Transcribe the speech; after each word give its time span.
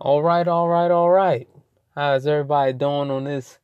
All 0.00 0.22
right, 0.22 0.46
all 0.46 0.68
right, 0.68 0.92
all 0.92 1.10
right. 1.10 1.48
How's 1.96 2.24
everybody 2.24 2.72
doing 2.72 3.10
on 3.10 3.24
this 3.24 3.58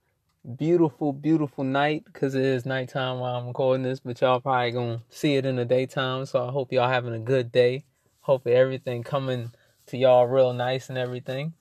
beautiful, 0.57 1.13
beautiful 1.13 1.63
night? 1.63 2.07
Because 2.07 2.35
it 2.35 2.45
is 2.45 2.67
nighttime 2.67 3.21
while 3.21 3.37
I'm 3.37 3.47
recording 3.47 3.85
this, 3.85 4.01
but 4.01 4.21
y'all 4.21 4.41
probably 4.41 4.73
gonna 4.73 5.03
see 5.09 5.37
it 5.37 5.47
in 5.47 5.55
the 5.55 5.65
daytime. 5.65 6.27
So 6.27 6.45
I 6.45 6.51
hope 6.51 6.73
y'all 6.73 6.89
having 6.89 7.15
a 7.15 7.21
good 7.21 7.53
day. 7.53 7.85
Hopefully 8.23 8.57
everything 8.57 9.05
coming 9.05 9.53
to 9.87 9.97
y'all 9.97 10.27
real 10.27 10.53
nice 10.53 10.89
and 10.89 10.99
everything. 10.99 11.55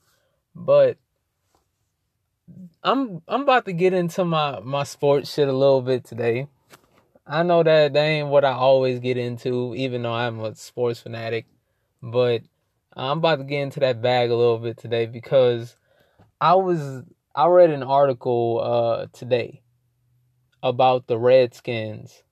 But 0.56 0.98
I'm 2.82 3.22
I'm 3.28 3.42
about 3.44 3.66
to 3.66 3.74
get 3.74 3.94
into 3.94 4.26
my 4.26 4.60
my 4.62 4.86
sports 4.86 5.32
shit 5.32 5.48
a 5.48 5.54
little 5.54 5.84
bit 5.84 6.04
today. 6.04 6.48
I 7.28 7.44
know 7.44 7.62
that 7.62 7.94
that 7.94 8.04
ain't 8.04 8.30
what 8.30 8.44
I 8.44 8.54
always 8.54 9.00
get 9.00 9.18
into, 9.18 9.76
even 9.76 10.02
though 10.02 10.14
I'm 10.14 10.40
a 10.40 10.56
sports 10.56 11.00
fanatic. 11.00 11.46
But 12.02 12.42
I'm 12.96 13.18
about 13.20 13.38
to 13.38 13.44
get 13.44 13.62
into 13.62 13.80
that 13.80 14.02
bag 14.02 14.30
a 14.30 14.36
little 14.36 14.60
bit 14.60 14.78
today 14.78 15.06
because 15.06 15.76
I 16.40 16.56
was 16.56 17.04
I 17.36 17.48
read 17.48 17.72
an 17.72 17.84
article 17.84 18.62
uh 18.64 19.08
today 19.18 19.64
about 20.62 21.08
the 21.08 21.18
Redskins 21.18 22.24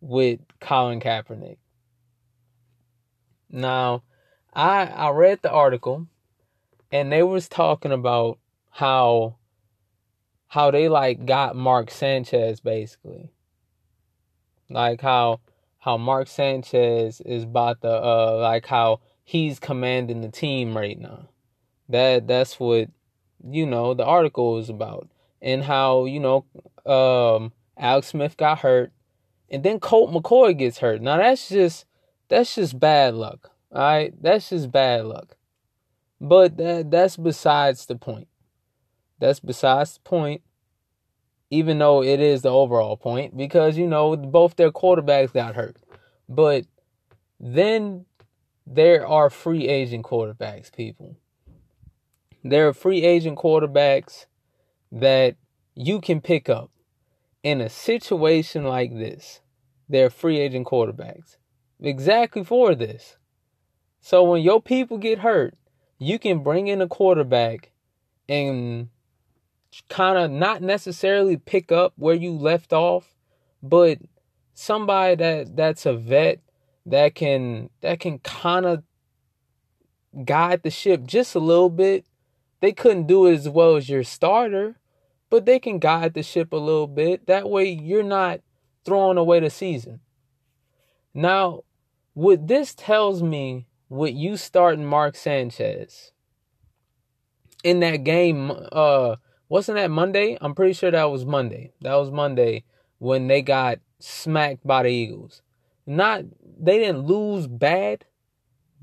with 0.00 0.40
Colin 0.60 1.00
Kaepernick. 1.00 1.58
Now, 3.50 4.02
I 4.54 4.86
I 4.86 5.10
read 5.10 5.40
the 5.42 5.50
article 5.50 6.06
and 6.90 7.12
they 7.12 7.22
was 7.22 7.48
talking 7.48 7.92
about 7.92 8.38
how 8.70 9.36
how 10.46 10.70
they 10.70 10.88
like 10.88 11.26
got 11.26 11.56
Mark 11.56 11.90
Sanchez 11.90 12.60
basically. 12.60 13.32
Like 14.70 15.02
how 15.02 15.40
how 15.78 15.98
Mark 15.98 16.28
Sanchez 16.28 17.20
is 17.20 17.44
about 17.44 17.82
the 17.82 17.92
uh 17.92 18.38
like 18.40 18.66
how 18.66 19.00
he's 19.28 19.58
commanding 19.58 20.22
the 20.22 20.30
team 20.30 20.74
right 20.74 20.98
now. 20.98 21.28
That 21.90 22.26
that's 22.26 22.58
what 22.58 22.88
you 23.46 23.66
know 23.66 23.92
the 23.92 24.04
article 24.04 24.56
is 24.56 24.70
about, 24.70 25.08
and 25.42 25.62
how 25.62 26.06
you 26.06 26.18
know 26.18 26.46
um, 26.90 27.52
Alex 27.76 28.08
Smith 28.08 28.38
got 28.38 28.60
hurt, 28.60 28.90
and 29.50 29.62
then 29.62 29.80
Colt 29.80 30.10
McCoy 30.10 30.56
gets 30.56 30.78
hurt. 30.78 31.02
Now 31.02 31.18
that's 31.18 31.50
just 31.50 31.84
that's 32.28 32.54
just 32.54 32.80
bad 32.80 33.14
luck. 33.14 33.50
All 33.70 33.82
right, 33.82 34.14
that's 34.22 34.48
just 34.48 34.72
bad 34.72 35.04
luck. 35.04 35.36
But 36.20 36.56
that 36.56 36.90
that's 36.90 37.18
besides 37.18 37.84
the 37.84 37.96
point. 37.96 38.28
That's 39.18 39.40
besides 39.40 39.94
the 39.94 40.00
point. 40.00 40.40
Even 41.50 41.78
though 41.78 42.02
it 42.02 42.20
is 42.20 42.42
the 42.42 42.50
overall 42.50 42.96
point, 42.96 43.36
because 43.36 43.76
you 43.76 43.86
know 43.86 44.16
both 44.16 44.56
their 44.56 44.70
quarterbacks 44.70 45.34
got 45.34 45.54
hurt, 45.54 45.76
but 46.28 46.64
then 47.40 48.06
there 48.70 49.06
are 49.06 49.30
free 49.30 49.68
agent 49.68 50.04
quarterbacks, 50.04 50.74
people. 50.74 51.16
There 52.44 52.68
are 52.68 52.72
free 52.72 53.02
agent 53.02 53.38
quarterbacks 53.38 54.26
that 54.92 55.36
you 55.74 56.00
can 56.00 56.20
pick 56.20 56.48
up 56.48 56.70
in 57.42 57.60
a 57.60 57.68
situation 57.68 58.64
like 58.64 58.94
this. 58.94 59.40
There 59.88 60.06
are 60.06 60.10
free 60.10 60.38
agent 60.38 60.66
quarterbacks 60.66 61.36
exactly 61.80 62.44
for 62.44 62.74
this. 62.74 63.16
So 64.00 64.22
when 64.24 64.42
your 64.42 64.60
people 64.60 64.98
get 64.98 65.20
hurt, 65.20 65.54
you 65.98 66.18
can 66.18 66.42
bring 66.42 66.68
in 66.68 66.80
a 66.80 66.88
quarterback 66.88 67.72
and 68.28 68.88
kind 69.88 70.18
of 70.18 70.30
not 70.30 70.62
necessarily 70.62 71.36
pick 71.36 71.72
up 71.72 71.92
where 71.96 72.14
you 72.14 72.32
left 72.32 72.72
off, 72.72 73.14
but 73.62 73.98
somebody 74.54 75.14
that 75.16 75.56
that's 75.56 75.86
a 75.86 75.94
vet 75.94 76.40
that 76.90 77.14
can 77.14 77.70
that 77.80 78.00
can 78.00 78.18
kind 78.20 78.66
of 78.66 78.82
guide 80.24 80.62
the 80.62 80.70
ship 80.70 81.04
just 81.04 81.34
a 81.34 81.40
little 81.40 81.70
bit. 81.70 82.04
They 82.60 82.72
couldn't 82.72 83.06
do 83.06 83.26
it 83.26 83.34
as 83.34 83.48
well 83.48 83.76
as 83.76 83.88
your 83.88 84.02
starter, 84.02 84.80
but 85.30 85.46
they 85.46 85.58
can 85.58 85.78
guide 85.78 86.14
the 86.14 86.22
ship 86.22 86.52
a 86.52 86.56
little 86.56 86.86
bit. 86.86 87.26
That 87.26 87.48
way 87.48 87.68
you're 87.68 88.02
not 88.02 88.40
throwing 88.84 89.18
away 89.18 89.40
the 89.40 89.50
season. 89.50 90.00
Now, 91.14 91.62
what 92.14 92.48
this 92.48 92.74
tells 92.74 93.22
me 93.22 93.66
with 93.88 94.14
you 94.14 94.36
starting 94.36 94.84
Mark 94.84 95.14
Sanchez 95.14 96.12
in 97.62 97.80
that 97.80 97.98
game, 97.98 98.52
uh, 98.72 99.16
wasn't 99.48 99.76
that 99.76 99.90
Monday? 99.90 100.36
I'm 100.40 100.54
pretty 100.54 100.72
sure 100.72 100.90
that 100.90 101.10
was 101.10 101.24
Monday. 101.24 101.72
That 101.80 101.94
was 101.94 102.10
Monday 102.10 102.64
when 102.98 103.28
they 103.28 103.42
got 103.42 103.78
smacked 104.00 104.66
by 104.66 104.82
the 104.82 104.90
Eagles. 104.90 105.42
Not 105.90 106.24
they 106.60 106.78
didn't 106.78 107.06
lose 107.06 107.46
bad, 107.46 108.04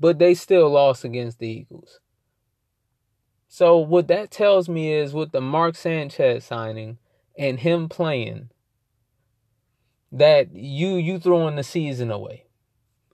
but 0.00 0.18
they 0.18 0.34
still 0.34 0.70
lost 0.70 1.04
against 1.04 1.38
the 1.38 1.46
Eagles. 1.46 2.00
So 3.46 3.78
what 3.78 4.08
that 4.08 4.32
tells 4.32 4.68
me 4.68 4.92
is 4.92 5.14
with 5.14 5.30
the 5.30 5.40
Mark 5.40 5.76
Sanchez 5.76 6.44
signing 6.44 6.98
and 7.38 7.60
him 7.60 7.88
playing 7.88 8.50
that 10.10 10.52
you 10.52 10.96
you 10.96 11.20
throwing 11.20 11.54
the 11.54 11.62
season 11.62 12.10
away. 12.10 12.46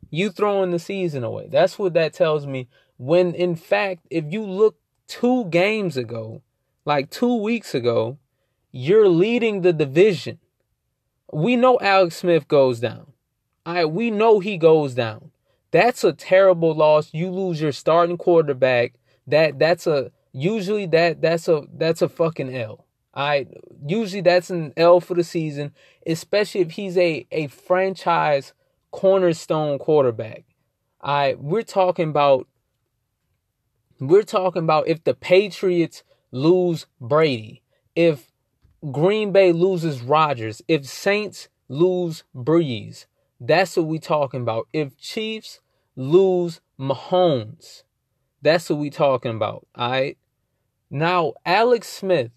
You 0.08 0.30
throwing 0.30 0.70
the 0.70 0.78
season 0.78 1.22
away. 1.22 1.48
That's 1.50 1.78
what 1.78 1.92
that 1.92 2.14
tells 2.14 2.46
me 2.46 2.70
when 2.96 3.34
in 3.34 3.56
fact 3.56 4.06
if 4.08 4.24
you 4.32 4.42
look 4.42 4.78
2 5.08 5.46
games 5.50 5.98
ago, 5.98 6.40
like 6.86 7.10
2 7.10 7.42
weeks 7.42 7.74
ago, 7.74 8.16
you're 8.70 9.08
leading 9.08 9.60
the 9.60 9.74
division. 9.74 10.38
We 11.30 11.56
know 11.56 11.78
Alex 11.78 12.16
Smith 12.16 12.48
goes 12.48 12.80
down. 12.80 13.11
All 13.64 13.74
right, 13.74 13.84
we 13.84 14.10
know 14.10 14.40
he 14.40 14.58
goes 14.58 14.94
down. 14.94 15.30
That's 15.70 16.04
a 16.04 16.12
terrible 16.12 16.74
loss. 16.74 17.14
You 17.14 17.30
lose 17.30 17.60
your 17.60 17.72
starting 17.72 18.18
quarterback. 18.18 18.94
That 19.26 19.58
that's 19.58 19.86
a 19.86 20.10
usually 20.32 20.86
that 20.86 21.22
that's 21.22 21.48
a 21.48 21.62
that's 21.72 22.02
a 22.02 22.08
fucking 22.08 22.54
L. 22.54 22.86
I 23.14 23.46
usually 23.86 24.22
that's 24.22 24.50
an 24.50 24.72
L 24.76 25.00
for 25.00 25.14
the 25.14 25.24
season, 25.24 25.72
especially 26.06 26.62
if 26.62 26.72
he's 26.72 26.98
a 26.98 27.26
a 27.30 27.46
franchise 27.46 28.52
cornerstone 28.90 29.78
quarterback. 29.78 30.44
Right, 31.04 31.38
we're 31.40 31.62
talking 31.62 32.10
about 32.10 32.48
we're 34.00 34.22
talking 34.22 34.64
about 34.64 34.88
if 34.88 35.04
the 35.04 35.14
Patriots 35.14 36.02
lose 36.32 36.86
Brady, 37.00 37.62
if 37.94 38.32
Green 38.90 39.30
Bay 39.30 39.52
loses 39.52 40.02
Rodgers, 40.02 40.62
if 40.66 40.86
Saints 40.86 41.48
lose 41.68 42.24
Brees, 42.34 43.06
that's 43.46 43.76
what 43.76 43.86
we 43.86 43.98
talking 43.98 44.42
about. 44.42 44.68
If 44.72 44.96
Chiefs 44.96 45.60
lose 45.96 46.60
Mahomes, 46.78 47.82
that's 48.40 48.70
what 48.70 48.78
we 48.78 48.90
talking 48.90 49.34
about. 49.34 49.66
All 49.74 49.90
right. 49.90 50.18
Now, 50.90 51.34
Alex 51.44 51.88
Smith 51.88 52.32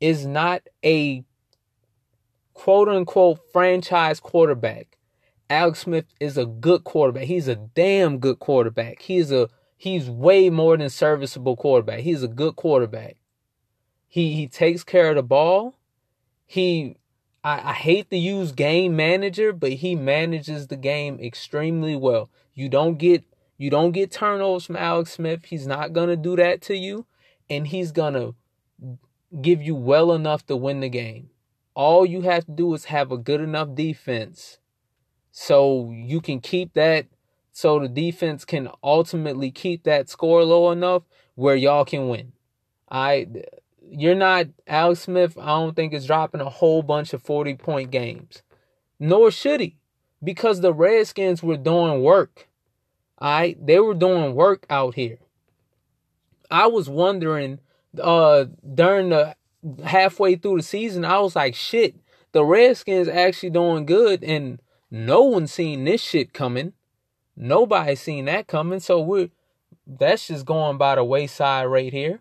is 0.00 0.26
not 0.26 0.62
a 0.84 1.24
quote 2.52 2.88
unquote 2.88 3.40
franchise 3.52 4.20
quarterback. 4.20 4.98
Alex 5.48 5.80
Smith 5.80 6.06
is 6.20 6.36
a 6.36 6.46
good 6.46 6.84
quarterback. 6.84 7.24
He's 7.24 7.48
a 7.48 7.56
damn 7.56 8.18
good 8.18 8.38
quarterback. 8.38 9.02
He's 9.02 9.30
a 9.30 9.48
he's 9.76 10.10
way 10.10 10.50
more 10.50 10.76
than 10.76 10.90
serviceable 10.90 11.56
quarterback. 11.56 12.00
He's 12.00 12.22
a 12.22 12.28
good 12.28 12.56
quarterback. 12.56 13.16
He 14.08 14.34
he 14.34 14.46
takes 14.46 14.84
care 14.84 15.10
of 15.10 15.16
the 15.16 15.22
ball. 15.22 15.78
He 16.46 16.96
I, 17.44 17.70
I 17.70 17.72
hate 17.74 18.10
to 18.10 18.16
use 18.16 18.52
game 18.52 18.96
manager, 18.96 19.52
but 19.52 19.74
he 19.74 19.94
manages 19.94 20.66
the 20.66 20.76
game 20.76 21.20
extremely 21.20 21.94
well. 21.94 22.30
You 22.54 22.68
don't 22.68 22.96
get 22.96 23.22
you 23.56 23.70
don't 23.70 23.92
get 23.92 24.10
turnovers 24.10 24.64
from 24.64 24.76
Alex 24.76 25.12
Smith. 25.12 25.44
He's 25.44 25.66
not 25.66 25.92
gonna 25.92 26.16
do 26.16 26.34
that 26.36 26.62
to 26.62 26.76
you, 26.76 27.06
and 27.48 27.68
he's 27.68 27.92
gonna 27.92 28.32
give 29.40 29.62
you 29.62 29.74
well 29.74 30.12
enough 30.12 30.46
to 30.46 30.56
win 30.56 30.80
the 30.80 30.88
game. 30.88 31.30
All 31.74 32.06
you 32.06 32.22
have 32.22 32.46
to 32.46 32.52
do 32.52 32.72
is 32.74 32.86
have 32.86 33.12
a 33.12 33.18
good 33.18 33.40
enough 33.40 33.74
defense 33.74 34.58
so 35.30 35.90
you 35.92 36.20
can 36.20 36.40
keep 36.40 36.74
that 36.74 37.06
so 37.52 37.78
the 37.78 37.88
defense 37.88 38.44
can 38.44 38.68
ultimately 38.82 39.50
keep 39.50 39.84
that 39.84 40.08
score 40.08 40.44
low 40.44 40.70
enough 40.72 41.02
where 41.34 41.56
y'all 41.56 41.84
can 41.84 42.08
win. 42.08 42.32
I 42.90 43.26
you're 43.90 44.14
not 44.14 44.46
Alex 44.66 45.00
Smith, 45.00 45.36
I 45.38 45.46
don't 45.46 45.74
think 45.74 45.92
is 45.92 46.06
dropping 46.06 46.40
a 46.40 46.48
whole 46.48 46.82
bunch 46.82 47.12
of 47.12 47.22
40 47.22 47.54
point 47.56 47.90
games. 47.90 48.42
Nor 48.98 49.30
should 49.30 49.60
he. 49.60 49.76
Because 50.22 50.60
the 50.60 50.72
Redskins 50.72 51.42
were 51.42 51.56
doing 51.56 52.02
work. 52.02 52.48
Alright? 53.20 53.64
They 53.64 53.78
were 53.78 53.94
doing 53.94 54.34
work 54.34 54.66
out 54.70 54.94
here. 54.94 55.18
I 56.50 56.66
was 56.66 56.88
wondering 56.88 57.60
uh 58.00 58.46
during 58.74 59.10
the 59.10 59.36
halfway 59.84 60.36
through 60.36 60.58
the 60.58 60.62
season, 60.62 61.04
I 61.04 61.18
was 61.20 61.36
like, 61.36 61.54
shit, 61.54 61.96
the 62.32 62.44
Redskins 62.44 63.08
actually 63.08 63.50
doing 63.50 63.86
good 63.86 64.22
and 64.24 64.60
no 64.90 65.22
one 65.22 65.46
seen 65.46 65.84
this 65.84 66.00
shit 66.00 66.32
coming. 66.32 66.72
Nobody 67.36 67.94
seen 67.96 68.26
that 68.26 68.46
coming. 68.46 68.80
So 68.80 69.00
we're 69.00 69.30
that's 69.86 70.28
just 70.28 70.46
going 70.46 70.78
by 70.78 70.94
the 70.94 71.04
wayside 71.04 71.66
right 71.66 71.92
here. 71.92 72.20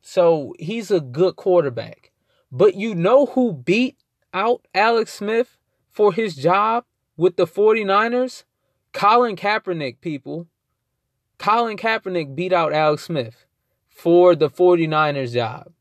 So 0.00 0.54
he's 0.58 0.90
a 0.90 1.00
good 1.00 1.36
quarterback. 1.36 2.10
But 2.50 2.74
you 2.74 2.94
know 2.94 3.26
who 3.26 3.52
beat 3.52 3.96
out 4.32 4.66
Alex 4.74 5.12
Smith 5.14 5.58
for 5.90 6.12
his 6.12 6.34
job 6.34 6.84
with 7.16 7.36
the 7.36 7.46
49ers? 7.46 8.44
Colin 8.92 9.36
Kaepernick, 9.36 10.00
people. 10.00 10.48
Colin 11.38 11.76
Kaepernick 11.76 12.34
beat 12.34 12.52
out 12.52 12.72
Alex 12.72 13.04
Smith 13.04 13.46
for 13.88 14.34
the 14.34 14.50
49ers 14.50 15.32
job. 15.32 15.72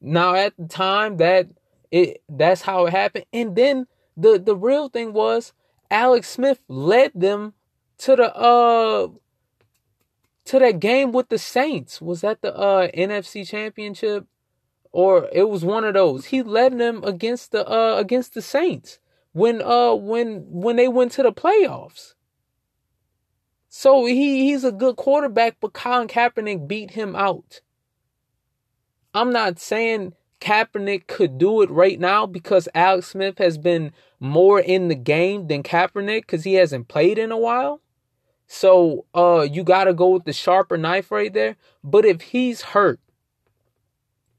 Now 0.00 0.34
at 0.34 0.54
the 0.58 0.66
time 0.66 1.16
that 1.18 1.48
it 1.90 2.22
that's 2.28 2.62
how 2.62 2.86
it 2.86 2.90
happened. 2.90 3.26
And 3.32 3.56
then 3.56 3.86
the 4.16 4.38
the 4.38 4.56
real 4.56 4.88
thing 4.88 5.12
was 5.12 5.52
Alex 5.90 6.28
Smith 6.28 6.60
led 6.68 7.12
them 7.14 7.54
to 7.98 8.16
the 8.16 8.34
uh 8.34 9.08
to 10.46 10.58
that 10.58 10.80
game 10.80 11.12
with 11.12 11.28
the 11.28 11.38
Saints. 11.38 12.00
Was 12.00 12.20
that 12.20 12.42
the 12.42 12.54
uh 12.54 12.88
NFC 12.88 13.46
championship? 13.46 14.26
Or 14.92 15.28
it 15.32 15.48
was 15.48 15.64
one 15.64 15.84
of 15.84 15.94
those. 15.94 16.26
He 16.26 16.42
led 16.42 16.78
them 16.78 17.02
against 17.04 17.52
the 17.52 17.68
uh 17.68 17.96
against 17.96 18.34
the 18.34 18.42
Saints 18.42 18.98
when 19.32 19.60
uh 19.62 19.94
when 19.94 20.44
when 20.48 20.76
they 20.76 20.88
went 20.88 21.12
to 21.12 21.22
the 21.22 21.32
playoffs. 21.32 22.14
So 23.68 24.06
he 24.06 24.46
he's 24.46 24.62
a 24.64 24.70
good 24.70 24.96
quarterback, 24.96 25.56
but 25.60 25.72
Colin 25.72 26.06
Kaepernick 26.06 26.68
beat 26.68 26.92
him 26.92 27.16
out. 27.16 27.60
I'm 29.12 29.32
not 29.32 29.58
saying 29.58 30.14
Kaepernick 30.40 31.06
could 31.06 31.38
do 31.38 31.62
it 31.62 31.70
right 31.70 31.98
now 31.98 32.26
because 32.26 32.68
Alex 32.74 33.08
Smith 33.08 33.38
has 33.38 33.58
been 33.58 33.92
more 34.20 34.60
in 34.60 34.88
the 34.88 34.94
game 34.94 35.48
than 35.48 35.62
Kaepernick 35.62 36.22
because 36.22 36.44
he 36.44 36.54
hasn't 36.54 36.88
played 36.88 37.18
in 37.18 37.32
a 37.32 37.38
while. 37.38 37.80
So 38.46 39.06
uh 39.14 39.46
you 39.50 39.64
gotta 39.64 39.94
go 39.94 40.10
with 40.10 40.24
the 40.24 40.32
sharper 40.32 40.76
knife 40.76 41.10
right 41.10 41.32
there. 41.32 41.56
But 41.82 42.04
if 42.04 42.20
he's 42.20 42.62
hurt, 42.62 43.00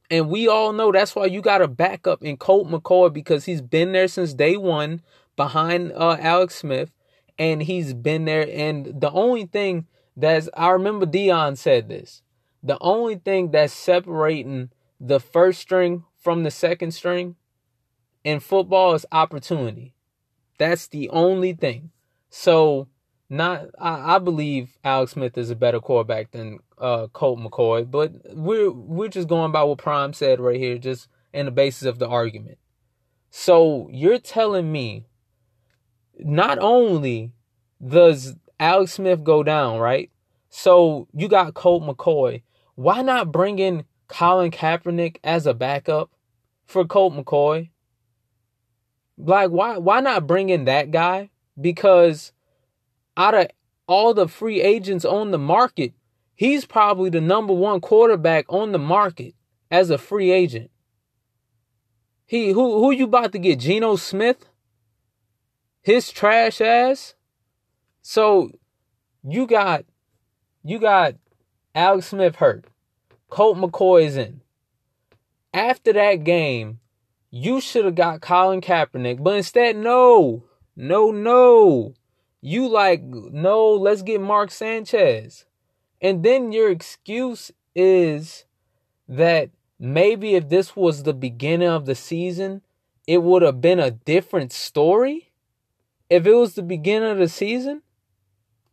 and 0.10 0.30
we 0.30 0.48
all 0.48 0.72
know 0.74 0.92
that's 0.92 1.16
why 1.16 1.26
you 1.26 1.42
gotta 1.42 1.68
back 1.68 2.08
up 2.08 2.24
in 2.24 2.38
Colt 2.38 2.68
McCoy 2.68 3.12
because 3.12 3.46
he's 3.46 3.62
been 3.62 3.92
there 3.92 4.08
since 4.08 4.34
day 4.34 4.58
one 4.58 5.02
behind 5.36 5.92
uh 5.94 6.18
Alex 6.20 6.56
Smith 6.56 6.92
and 7.38 7.64
he's 7.64 7.94
been 7.94 8.26
there. 8.26 8.48
And 8.50 9.02
the 9.02 9.12
only 9.12 9.46
thing 9.46 9.88
that's 10.16 10.50
I 10.56 10.70
remember 10.70 11.06
Deion 11.06 11.58
said 11.58 11.90
this. 11.90 12.22
The 12.64 12.78
only 12.82 13.16
thing 13.16 13.52
that's 13.52 13.74
separating 13.74 14.72
the 15.00 15.20
first 15.20 15.62
string 15.62 16.04
from 16.18 16.44
the 16.44 16.52
second 16.52 16.92
string 16.92 17.36
in 18.24 18.40
football 18.40 18.96
is 18.96 19.06
opportunity. 19.12 19.94
That's 20.58 20.88
the 20.88 21.10
only 21.10 21.54
thing. 21.54 21.92
So 22.30 22.88
not 23.30 23.68
I, 23.80 24.16
I 24.16 24.20
believe 24.20 24.78
Alex 24.84 25.14
Smith 25.14 25.38
is 25.38 25.50
a 25.50 25.56
better 25.56 25.80
quarterback 25.80 26.32
than 26.32 26.60
uh, 26.78 27.08
Colt 27.08 27.40
McCoy, 27.40 27.90
but 27.90 28.12
we're 28.36 28.72
we're 28.72 29.08
just 29.08 29.28
going 29.28 29.52
by 29.52 29.64
what 29.64 29.78
Prime 29.78 30.14
said 30.14 30.40
right 30.40 30.60
here, 30.60 30.78
just 30.78 31.08
in 31.34 31.46
the 31.46 31.52
basis 31.52 31.84
of 31.88 32.00
the 32.00 32.08
argument. 32.08 32.58
So 33.30 33.90
you're 33.92 34.20
telling 34.20 34.72
me 34.72 35.06
not 36.20 36.60
only 36.60 37.34
does 37.86 38.36
Alex 38.60 38.94
Smith 38.94 39.24
go 39.24 39.44
down, 39.44 39.80
right? 39.80 40.10
So 40.50 41.08
you 41.14 41.28
got 41.28 41.54
Colt 41.54 41.84
McCoy. 41.84 42.44
Why 42.76 43.02
not 43.02 43.32
bring 43.32 43.60
in 43.60 43.84
Colin 44.08 44.52
Kaepernick 44.52 45.18
as 45.24 45.46
a 45.46 45.54
backup 45.54 46.12
for 46.66 46.86
Colt 46.86 47.14
McCoy? 47.14 47.70
Like 49.18 49.50
why 49.50 49.78
why 49.78 50.00
not 50.00 50.28
bring 50.28 50.50
in 50.50 50.66
that 50.66 50.92
guy? 50.92 51.30
Because 51.60 52.32
out 53.18 53.34
of 53.34 53.48
all 53.88 54.14
the 54.14 54.28
free 54.28 54.62
agents 54.62 55.06
on 55.06 55.32
the 55.32 55.38
market, 55.38 55.94
he's 56.34 56.66
probably 56.66 57.10
the 57.10 57.22
number 57.22 57.54
one 57.54 57.82
quarterback 57.82 58.46
on 58.50 58.72
the 58.72 58.80
market 58.80 59.34
as 59.72 59.90
a 59.90 59.98
free 59.98 60.32
agent. 60.32 60.72
He 62.26 62.52
who 62.52 62.80
who 62.80 62.92
you 62.92 63.06
about 63.06 63.32
to 63.34 63.40
get? 63.40 63.60
Geno 63.60 63.96
Smith? 63.96 64.50
His 65.82 66.12
trash 66.12 66.60
ass? 66.62 67.14
So 68.02 68.52
you 69.24 69.46
got 69.46 69.86
you 70.64 70.80
got 70.80 71.16
Alex 71.76 72.08
Smith 72.08 72.38
hurt. 72.38 72.66
Colt 73.30 73.58
McCoy 73.58 74.06
is 74.06 74.18
in. 74.18 74.42
After 75.54 75.94
that 75.94 76.24
game, 76.24 76.80
you 77.30 77.62
should 77.62 77.86
have 77.86 77.96
got 77.96 78.22
Colin 78.22 78.62
Kaepernick, 78.62 79.22
but 79.24 79.36
instead, 79.36 79.76
no, 79.76 80.44
no, 80.76 81.12
no. 81.12 81.94
You 82.46 82.70
like, 82.70 83.02
no, 83.02 83.72
let's 83.72 84.04
get 84.04 84.22
Mark 84.22 84.52
Sanchez. 84.52 85.46
And 86.00 86.22
then 86.22 86.52
your 86.52 86.70
excuse 86.70 87.52
is 87.74 88.46
that 89.10 89.50
maybe 89.80 90.36
if 90.36 90.48
this 90.48 90.76
was 90.76 91.02
the 91.02 91.14
beginning 91.16 91.70
of 91.70 91.88
the 91.88 91.96
season, 91.96 92.62
it 93.08 93.24
would 93.24 93.42
have 93.42 93.62
been 93.62 93.80
a 93.80 93.90
different 93.90 94.52
story. 94.52 95.32
If 96.08 96.28
it 96.28 96.36
was 96.36 96.54
the 96.54 96.62
beginning 96.62 97.10
of 97.10 97.18
the 97.18 97.30
season, 97.30 97.82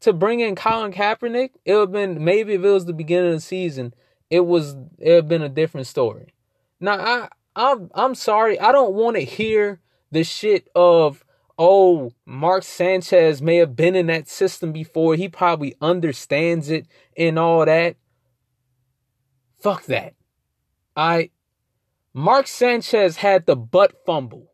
to 0.00 0.12
bring 0.12 0.40
in 0.40 0.54
Colin 0.54 0.92
Kaepernick, 0.92 1.52
it 1.64 1.72
would 1.72 1.80
have 1.80 1.92
been 1.92 2.22
maybe 2.22 2.52
if 2.52 2.62
it 2.62 2.68
was 2.68 2.84
the 2.84 2.92
beginning 2.92 3.28
of 3.28 3.36
the 3.36 3.40
season, 3.40 3.94
it 4.28 4.40
was 4.40 4.76
it 4.98 5.14
had 5.14 5.28
been 5.28 5.40
a 5.40 5.48
different 5.48 5.86
story. 5.86 6.34
Now 6.78 7.00
I 7.00 7.28
I'm 7.56 7.90
I'm 7.94 8.14
sorry, 8.16 8.60
I 8.60 8.70
don't 8.70 8.92
want 8.92 9.16
to 9.16 9.24
hear 9.24 9.80
the 10.10 10.24
shit 10.24 10.68
of 10.74 11.24
oh 11.62 12.12
Mark 12.26 12.64
Sanchez 12.64 13.40
may 13.40 13.56
have 13.56 13.76
been 13.76 13.94
in 13.94 14.06
that 14.06 14.28
system 14.28 14.72
before. 14.72 15.14
He 15.14 15.28
probably 15.28 15.74
understands 15.80 16.70
it 16.70 16.86
and 17.16 17.38
all 17.38 17.64
that. 17.64 17.96
Fuck 19.60 19.84
that. 19.84 20.14
I 20.96 21.30
Mark 22.14 22.46
Sanchez 22.46 23.16
had 23.16 23.46
the 23.46 23.56
butt 23.56 24.04
fumble. 24.04 24.50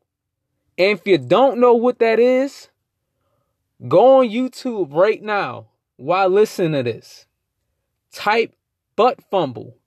And 0.76 0.98
if 0.98 1.06
you 1.06 1.18
don't 1.18 1.58
know 1.58 1.74
what 1.74 1.98
that 1.98 2.20
is, 2.20 2.68
Go 3.86 4.18
on 4.18 4.28
YouTube 4.28 4.92
right 4.92 5.22
now 5.22 5.68
while 5.96 6.28
listening 6.28 6.72
to 6.72 6.82
this. 6.82 7.26
Type 8.12 8.56
butt 8.96 9.20
fumble. 9.30 9.77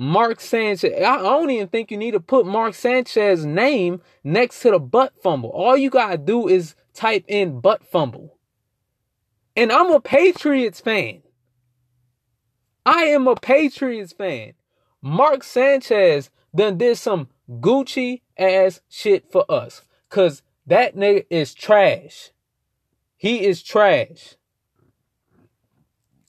Mark 0.00 0.40
Sanchez. 0.40 0.94
I 0.94 1.18
don't 1.18 1.50
even 1.50 1.68
think 1.68 1.90
you 1.90 1.98
need 1.98 2.12
to 2.12 2.20
put 2.20 2.46
Mark 2.46 2.74
Sanchez's 2.74 3.44
name 3.44 4.00
next 4.24 4.62
to 4.62 4.70
the 4.70 4.78
butt 4.78 5.12
fumble. 5.22 5.50
All 5.50 5.76
you 5.76 5.90
gotta 5.90 6.16
do 6.16 6.48
is 6.48 6.74
type 6.94 7.22
in 7.28 7.60
butt 7.60 7.84
fumble. 7.86 8.38
And 9.54 9.70
I'm 9.70 9.90
a 9.92 10.00
Patriots 10.00 10.80
fan. 10.80 11.20
I 12.86 13.02
am 13.08 13.28
a 13.28 13.34
Patriots 13.34 14.14
fan. 14.14 14.54
Mark 15.02 15.44
Sanchez 15.44 16.30
done 16.56 16.78
did 16.78 16.96
some 16.96 17.28
Gucci 17.50 18.22
ass 18.38 18.80
shit 18.88 19.30
for 19.30 19.44
us. 19.50 19.82
Cause 20.08 20.40
that 20.66 20.96
nigga 20.96 21.26
is 21.28 21.52
trash. 21.52 22.30
He 23.18 23.44
is 23.44 23.62
trash. 23.62 24.36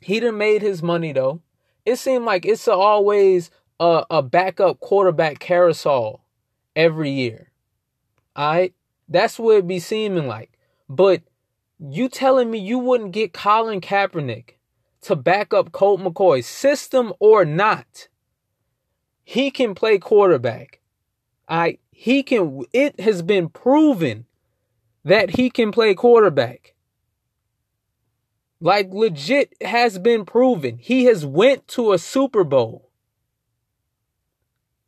He 0.02 0.20
done 0.20 0.38
made 0.38 0.62
his 0.62 0.84
money 0.84 1.14
though. 1.14 1.42
It 1.86 1.96
seemed 1.96 2.26
like 2.26 2.46
it's 2.46 2.68
always 2.68 3.50
a, 3.82 4.06
a 4.12 4.22
backup 4.22 4.80
quarterback 4.80 5.40
carousel 5.40 6.24
every 6.76 7.10
year. 7.10 7.52
Alright? 8.38 8.76
That's 9.10 9.40
what 9.40 9.58
it 9.58 9.68
be 9.68 9.80
seeming 9.80 10.28
like. 10.28 10.52
But 10.88 11.24
you 11.80 12.08
telling 12.08 12.52
me 12.52 12.60
you 12.60 12.78
wouldn't 12.78 13.12
get 13.12 13.34
Colin 13.34 13.82
Kaepernick 13.82 14.52
to 15.02 15.16
back 15.16 15.52
up 15.52 15.72
Colt 15.72 16.00
McCoy, 16.00 16.44
system 16.44 17.12
or 17.20 17.44
not? 17.44 18.08
He 19.24 19.50
can 19.50 19.74
play 19.74 19.98
quarterback. 19.98 20.80
I 21.50 21.80
he 21.92 22.22
can 22.24 22.64
it 22.72 23.00
has 23.00 23.22
been 23.24 23.50
proven 23.50 24.26
that 25.04 25.32
he 25.32 25.50
can 25.50 25.72
play 25.72 25.96
quarterback. 25.96 26.76
Like 28.60 28.94
legit 28.94 29.56
has 29.62 29.98
been 29.98 30.24
proven. 30.24 30.78
He 30.78 31.06
has 31.06 31.26
went 31.26 31.68
to 31.70 31.94
a 31.94 31.98
Super 31.98 32.44
Bowl. 32.44 32.91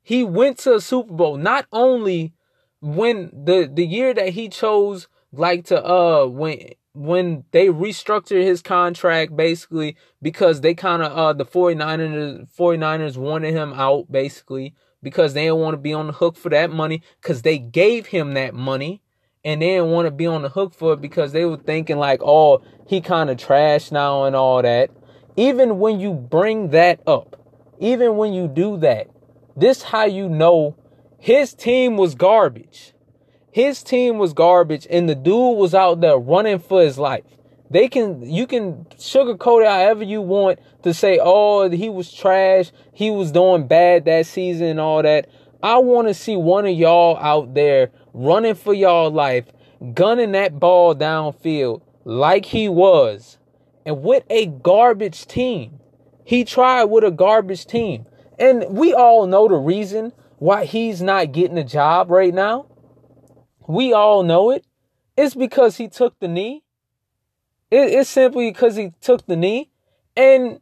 He 0.04 0.24
went 0.24 0.58
to 0.60 0.76
a 0.76 0.82
Super 0.82 1.14
Bowl 1.14 1.38
not 1.38 1.66
only 1.72 2.34
when 2.82 3.32
the 3.34 3.70
the 3.74 3.86
year 3.86 4.14
that 4.14 4.30
he 4.30 4.50
chose 4.50 5.08
like 5.32 5.66
to 5.66 5.84
uh 5.84 6.26
when 6.26 6.60
when 6.94 7.46
they 7.52 7.68
restructured 7.68 8.44
his 8.44 8.62
contract 8.62 9.36
basically 9.36 9.96
because 10.22 10.62
they 10.62 10.74
kind 10.74 11.02
of 11.02 11.12
uh 11.14 11.34
the 11.34 11.46
49ers 11.46 12.46
49ers 12.54 13.16
wanted 13.18 13.54
him 13.54 13.74
out 13.74 14.12
basically 14.12 14.76
because 15.02 15.34
they 15.34 15.46
didn't 15.46 15.60
want 15.60 15.74
to 15.74 15.80
be 15.80 15.94
on 15.94 16.08
the 16.08 16.14
hook 16.14 16.36
for 16.36 16.50
that 16.50 16.70
money 16.70 17.02
cuz 17.22 17.42
they 17.42 17.58
gave 17.58 18.08
him 18.08 18.34
that 18.34 18.54
money 18.54 19.02
and 19.46 19.62
they 19.62 19.68
didn't 19.68 19.92
want 19.92 20.06
to 20.06 20.12
be 20.12 20.26
on 20.26 20.42
the 20.42 20.50
hook 20.50 20.74
for 20.74 20.94
it 20.94 21.02
because 21.02 21.32
they 21.32 21.46
were 21.46 21.58
thinking 21.58 21.98
like, 21.98 22.22
oh, 22.24 22.62
he 22.88 23.02
kind 23.02 23.30
of 23.30 23.38
trash 23.38 23.92
now 23.92 24.24
and 24.24 24.36
all 24.36 24.62
that. 24.62 24.90
Even 25.36 25.80
when 25.80 26.00
you 26.00 26.14
bring 26.14 26.70
that 26.70 27.02
up, 27.06 27.36
even 27.80 28.16
when 28.16 28.34
you 28.34 28.48
do 28.48 28.78
that, 28.78 29.08
this 29.56 29.84
how 29.84 30.06
you 30.06 30.30
know 30.30 30.76
his 31.20 31.54
team 31.54 31.96
was 31.98 32.16
garbage. 32.16 32.94
His 33.52 33.84
team 33.84 34.18
was 34.18 34.34
garbage, 34.34 34.88
and 34.90 35.08
the 35.08 35.16
dude 35.16 35.58
was 35.58 35.76
out 35.76 36.02
there 36.02 36.18
running 36.18 36.60
for 36.60 36.82
his 36.82 36.98
life. 36.98 37.24
They 37.70 37.88
can 37.88 38.30
you 38.30 38.46
can 38.46 38.86
sugarcoat 38.98 39.62
it 39.62 39.68
however 39.68 40.04
you 40.04 40.22
want 40.22 40.60
to 40.84 40.94
say, 40.94 41.20
oh, 41.22 41.70
he 41.70 41.90
was 41.90 42.12
trash, 42.12 42.72
he 42.92 43.10
was 43.10 43.32
doing 43.32 43.68
bad 43.68 44.06
that 44.06 44.26
season 44.26 44.68
and 44.68 44.80
all 44.80 45.02
that. 45.02 45.30
I 45.62 45.78
want 45.78 46.08
to 46.08 46.14
see 46.14 46.36
one 46.36 46.66
of 46.66 46.76
y'all 46.76 47.18
out 47.18 47.54
there 47.54 47.92
running 48.14 48.56
for 48.56 48.74
y'all 48.74 49.10
life, 49.10 49.46
gunning 49.94 50.34
that 50.34 50.60
ball 50.60 50.94
downfield 50.94 51.82
like 52.04 52.46
he 52.46 52.68
was, 52.68 53.38
and 53.86 54.04
with 54.04 54.24
a 54.30 54.48
garbage 54.48 55.26
team. 55.26 55.80
He 56.26 56.44
tried 56.44 56.86
with 56.86 57.04
a 57.04 57.12
garbage 57.12 57.66
team. 57.66 58.06
And 58.40 58.66
we 58.70 58.94
all 58.94 59.28
know 59.28 59.48
the 59.48 59.56
reason 59.56 60.14
why 60.38 60.66
he's 60.66 61.02
not 61.02 61.32
getting 61.32 61.58
a 61.58 61.64
job 61.64 62.10
right 62.10 62.34
now. 62.34 62.68
We 63.68 63.94
all 63.94 64.24
know 64.24 64.52
it. 64.52 64.66
It's 65.16 65.36
because 65.36 65.78
he 65.78 65.88
took 65.88 66.20
the 66.20 66.28
knee. 66.28 66.64
It, 67.72 67.94
it's 67.94 68.10
simply 68.10 68.50
because 68.52 68.76
he 68.76 68.94
took 69.02 69.26
the 69.26 69.36
knee. 69.36 69.70
And 70.16 70.60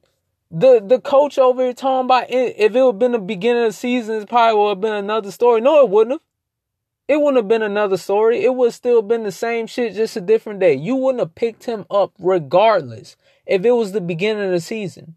the 0.51 0.83
the 0.85 0.99
coach 0.99 1.39
over 1.39 1.63
here 1.63 1.73
talking 1.73 2.05
about 2.05 2.29
if 2.29 2.75
it 2.75 2.81
would 2.81 2.93
have 2.93 2.99
been 2.99 3.13
the 3.13 3.19
beginning 3.19 3.63
of 3.63 3.69
the 3.69 3.73
season, 3.73 4.21
it 4.21 4.29
probably 4.29 4.59
would 4.59 4.69
have 4.69 4.81
been 4.81 4.93
another 4.93 5.31
story. 5.31 5.61
No, 5.61 5.81
it 5.81 5.89
wouldn't 5.89 6.15
have. 6.15 6.21
It 7.07 7.19
wouldn't 7.19 7.37
have 7.37 7.47
been 7.47 7.61
another 7.63 7.97
story. 7.97 8.43
It 8.43 8.55
would 8.55 8.67
have 8.67 8.73
still 8.75 9.01
been 9.01 9.23
the 9.23 9.31
same 9.31 9.67
shit, 9.67 9.95
just 9.95 10.15
a 10.15 10.21
different 10.21 10.59
day. 10.59 10.73
You 10.75 10.95
wouldn't 10.95 11.19
have 11.19 11.35
picked 11.35 11.65
him 11.65 11.85
up 11.89 12.13
regardless 12.19 13.17
if 13.45 13.65
it 13.65 13.71
was 13.71 13.91
the 13.91 13.99
beginning 13.99 14.45
of 14.45 14.51
the 14.51 14.61
season. 14.61 15.15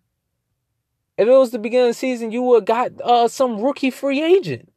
If 1.17 1.29
it 1.29 1.31
was 1.31 1.51
the 1.51 1.59
beginning 1.59 1.91
of 1.91 1.91
the 1.91 1.99
season, 1.99 2.33
you 2.33 2.43
would 2.43 2.63
have 2.63 2.65
got 2.65 3.01
uh, 3.03 3.29
some 3.29 3.61
rookie 3.61 3.91
free 3.91 4.23
agent. 4.23 4.73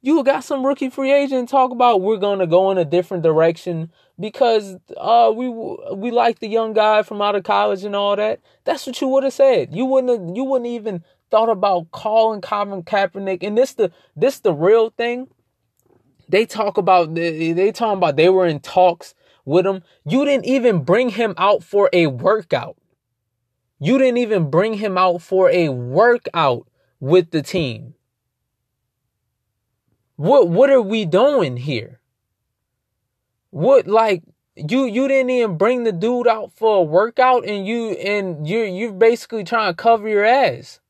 You 0.00 0.16
would 0.16 0.26
got 0.26 0.44
some 0.44 0.64
rookie 0.64 0.90
free 0.90 1.12
agent 1.12 1.48
talk 1.48 1.70
about 1.70 2.02
we're 2.02 2.18
gonna 2.18 2.46
go 2.46 2.70
in 2.70 2.78
a 2.78 2.84
different 2.84 3.22
direction 3.22 3.90
because 4.20 4.76
uh, 4.96 5.32
we 5.34 5.48
we 5.48 6.10
like 6.10 6.40
the 6.40 6.48
young 6.48 6.74
guy 6.74 7.02
from 7.02 7.22
out 7.22 7.36
of 7.36 7.44
college 7.44 7.84
and 7.84 7.96
all 7.96 8.14
that. 8.16 8.40
That's 8.64 8.86
what 8.86 9.00
you 9.00 9.08
would 9.08 9.24
have 9.24 9.32
said. 9.32 9.74
You 9.74 9.86
wouldn't 9.86 10.28
have, 10.28 10.36
you 10.36 10.44
wouldn't 10.44 10.68
even 10.68 11.02
thought 11.30 11.48
about 11.48 11.90
calling 11.90 12.40
Colin 12.40 12.82
Kaepernick. 12.82 13.42
And 13.42 13.56
this 13.56 13.74
the 13.74 13.92
this 14.14 14.40
the 14.40 14.52
real 14.52 14.90
thing. 14.90 15.28
They 16.28 16.46
talk 16.46 16.78
about 16.78 17.14
they, 17.14 17.52
they 17.52 17.72
talking 17.72 17.98
about 17.98 18.16
they 18.16 18.28
were 18.28 18.46
in 18.46 18.60
talks 18.60 19.14
with 19.44 19.66
him. 19.66 19.82
You 20.06 20.24
didn't 20.24 20.46
even 20.46 20.84
bring 20.84 21.10
him 21.10 21.34
out 21.36 21.62
for 21.62 21.90
a 21.92 22.06
workout. 22.06 22.76
You 23.84 23.98
didn't 23.98 24.16
even 24.16 24.48
bring 24.48 24.72
him 24.72 24.96
out 24.96 25.20
for 25.20 25.50
a 25.50 25.68
workout 25.68 26.66
with 27.00 27.32
the 27.32 27.42
team. 27.42 27.92
What 30.16 30.48
what 30.48 30.70
are 30.70 30.80
we 30.80 31.04
doing 31.04 31.58
here? 31.58 32.00
What 33.50 33.86
like 33.86 34.22
you 34.56 34.86
you 34.86 35.06
didn't 35.06 35.28
even 35.28 35.58
bring 35.58 35.84
the 35.84 35.92
dude 35.92 36.26
out 36.26 36.50
for 36.50 36.78
a 36.78 36.82
workout 36.82 37.46
and 37.46 37.66
you 37.66 37.90
and 37.90 38.48
you're 38.48 38.64
you're 38.64 38.90
basically 38.90 39.44
trying 39.44 39.70
to 39.70 39.76
cover 39.76 40.08
your 40.08 40.24
ass. 40.24 40.80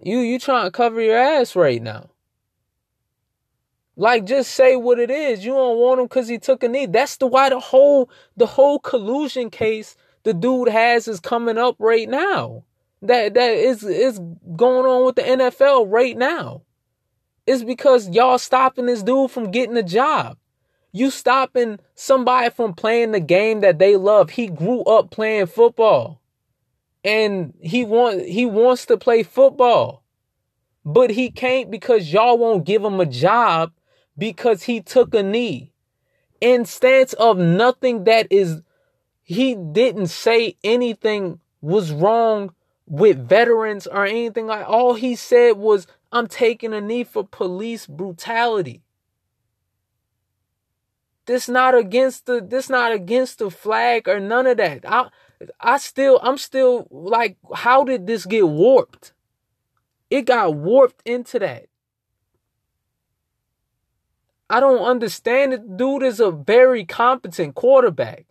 You 0.00 0.20
you 0.20 0.38
trying 0.38 0.66
to 0.66 0.70
cover 0.70 1.00
your 1.00 1.18
ass 1.18 1.56
right 1.56 1.82
now. 1.82 2.10
Like 3.96 4.26
just 4.26 4.52
say 4.52 4.76
what 4.76 5.00
it 5.00 5.10
is. 5.10 5.44
You 5.44 5.54
don't 5.54 5.78
want 5.78 5.98
him 5.98 6.06
because 6.06 6.28
he 6.28 6.38
took 6.38 6.62
a 6.62 6.68
knee. 6.68 6.86
That's 6.86 7.16
the 7.16 7.26
why 7.26 7.48
the 7.48 7.58
whole 7.58 8.08
the 8.36 8.46
whole 8.46 8.78
collusion 8.78 9.50
case 9.50 9.96
the 10.28 10.34
dude 10.34 10.68
has 10.68 11.08
is 11.08 11.20
coming 11.20 11.56
up 11.56 11.76
right 11.78 12.06
now. 12.06 12.62
That 13.00 13.32
that 13.32 13.50
is 13.54 13.82
is 13.82 14.20
going 14.56 14.84
on 14.84 15.06
with 15.06 15.16
the 15.16 15.22
NFL 15.22 15.86
right 15.88 16.14
now. 16.14 16.64
It's 17.46 17.64
because 17.64 18.10
y'all 18.10 18.36
stopping 18.36 18.84
this 18.84 19.02
dude 19.02 19.30
from 19.30 19.50
getting 19.50 19.78
a 19.78 19.82
job. 19.82 20.36
You 20.92 21.10
stopping 21.10 21.78
somebody 21.94 22.50
from 22.50 22.74
playing 22.74 23.12
the 23.12 23.20
game 23.20 23.62
that 23.62 23.78
they 23.78 23.96
love. 23.96 24.28
He 24.28 24.48
grew 24.48 24.82
up 24.82 25.10
playing 25.10 25.46
football. 25.46 26.20
And 27.02 27.54
he 27.62 27.86
want 27.86 28.26
he 28.26 28.44
wants 28.44 28.84
to 28.86 28.98
play 28.98 29.22
football. 29.22 30.02
But 30.84 31.08
he 31.08 31.30
can't 31.30 31.70
because 31.70 32.12
y'all 32.12 32.36
won't 32.36 32.66
give 32.66 32.84
him 32.84 33.00
a 33.00 33.06
job 33.06 33.72
because 34.18 34.64
he 34.64 34.82
took 34.82 35.14
a 35.14 35.22
knee. 35.22 35.72
In 36.42 36.66
stance 36.66 37.14
of 37.14 37.38
nothing 37.38 38.04
that 38.04 38.26
is 38.30 38.60
he 39.28 39.54
didn't 39.54 40.06
say 40.06 40.56
anything 40.64 41.38
was 41.60 41.92
wrong 41.92 42.54
with 42.86 43.28
veterans 43.28 43.86
or 43.86 44.06
anything 44.06 44.46
like 44.46 44.66
all 44.66 44.94
he 44.94 45.14
said 45.14 45.58
was 45.58 45.86
I'm 46.10 46.28
taking 46.28 46.72
a 46.72 46.80
knee 46.80 47.04
for 47.04 47.24
police 47.24 47.86
brutality. 47.86 48.80
This 51.26 51.46
not 51.46 51.76
against 51.76 52.24
the 52.24 52.40
this 52.40 52.70
not 52.70 52.90
against 52.90 53.40
the 53.40 53.50
flag 53.50 54.08
or 54.08 54.18
none 54.18 54.46
of 54.46 54.56
that. 54.56 54.90
I 54.90 55.10
I 55.60 55.76
still 55.76 56.18
I'm 56.22 56.38
still 56.38 56.88
like 56.90 57.36
how 57.54 57.84
did 57.84 58.06
this 58.06 58.24
get 58.24 58.48
warped? 58.48 59.12
It 60.08 60.22
got 60.22 60.54
warped 60.54 61.06
into 61.06 61.38
that. 61.40 61.66
I 64.48 64.60
don't 64.60 64.82
understand 64.82 65.52
it. 65.52 65.76
Dude 65.76 66.02
is 66.02 66.18
a 66.18 66.30
very 66.30 66.86
competent 66.86 67.54
quarterback. 67.54 68.24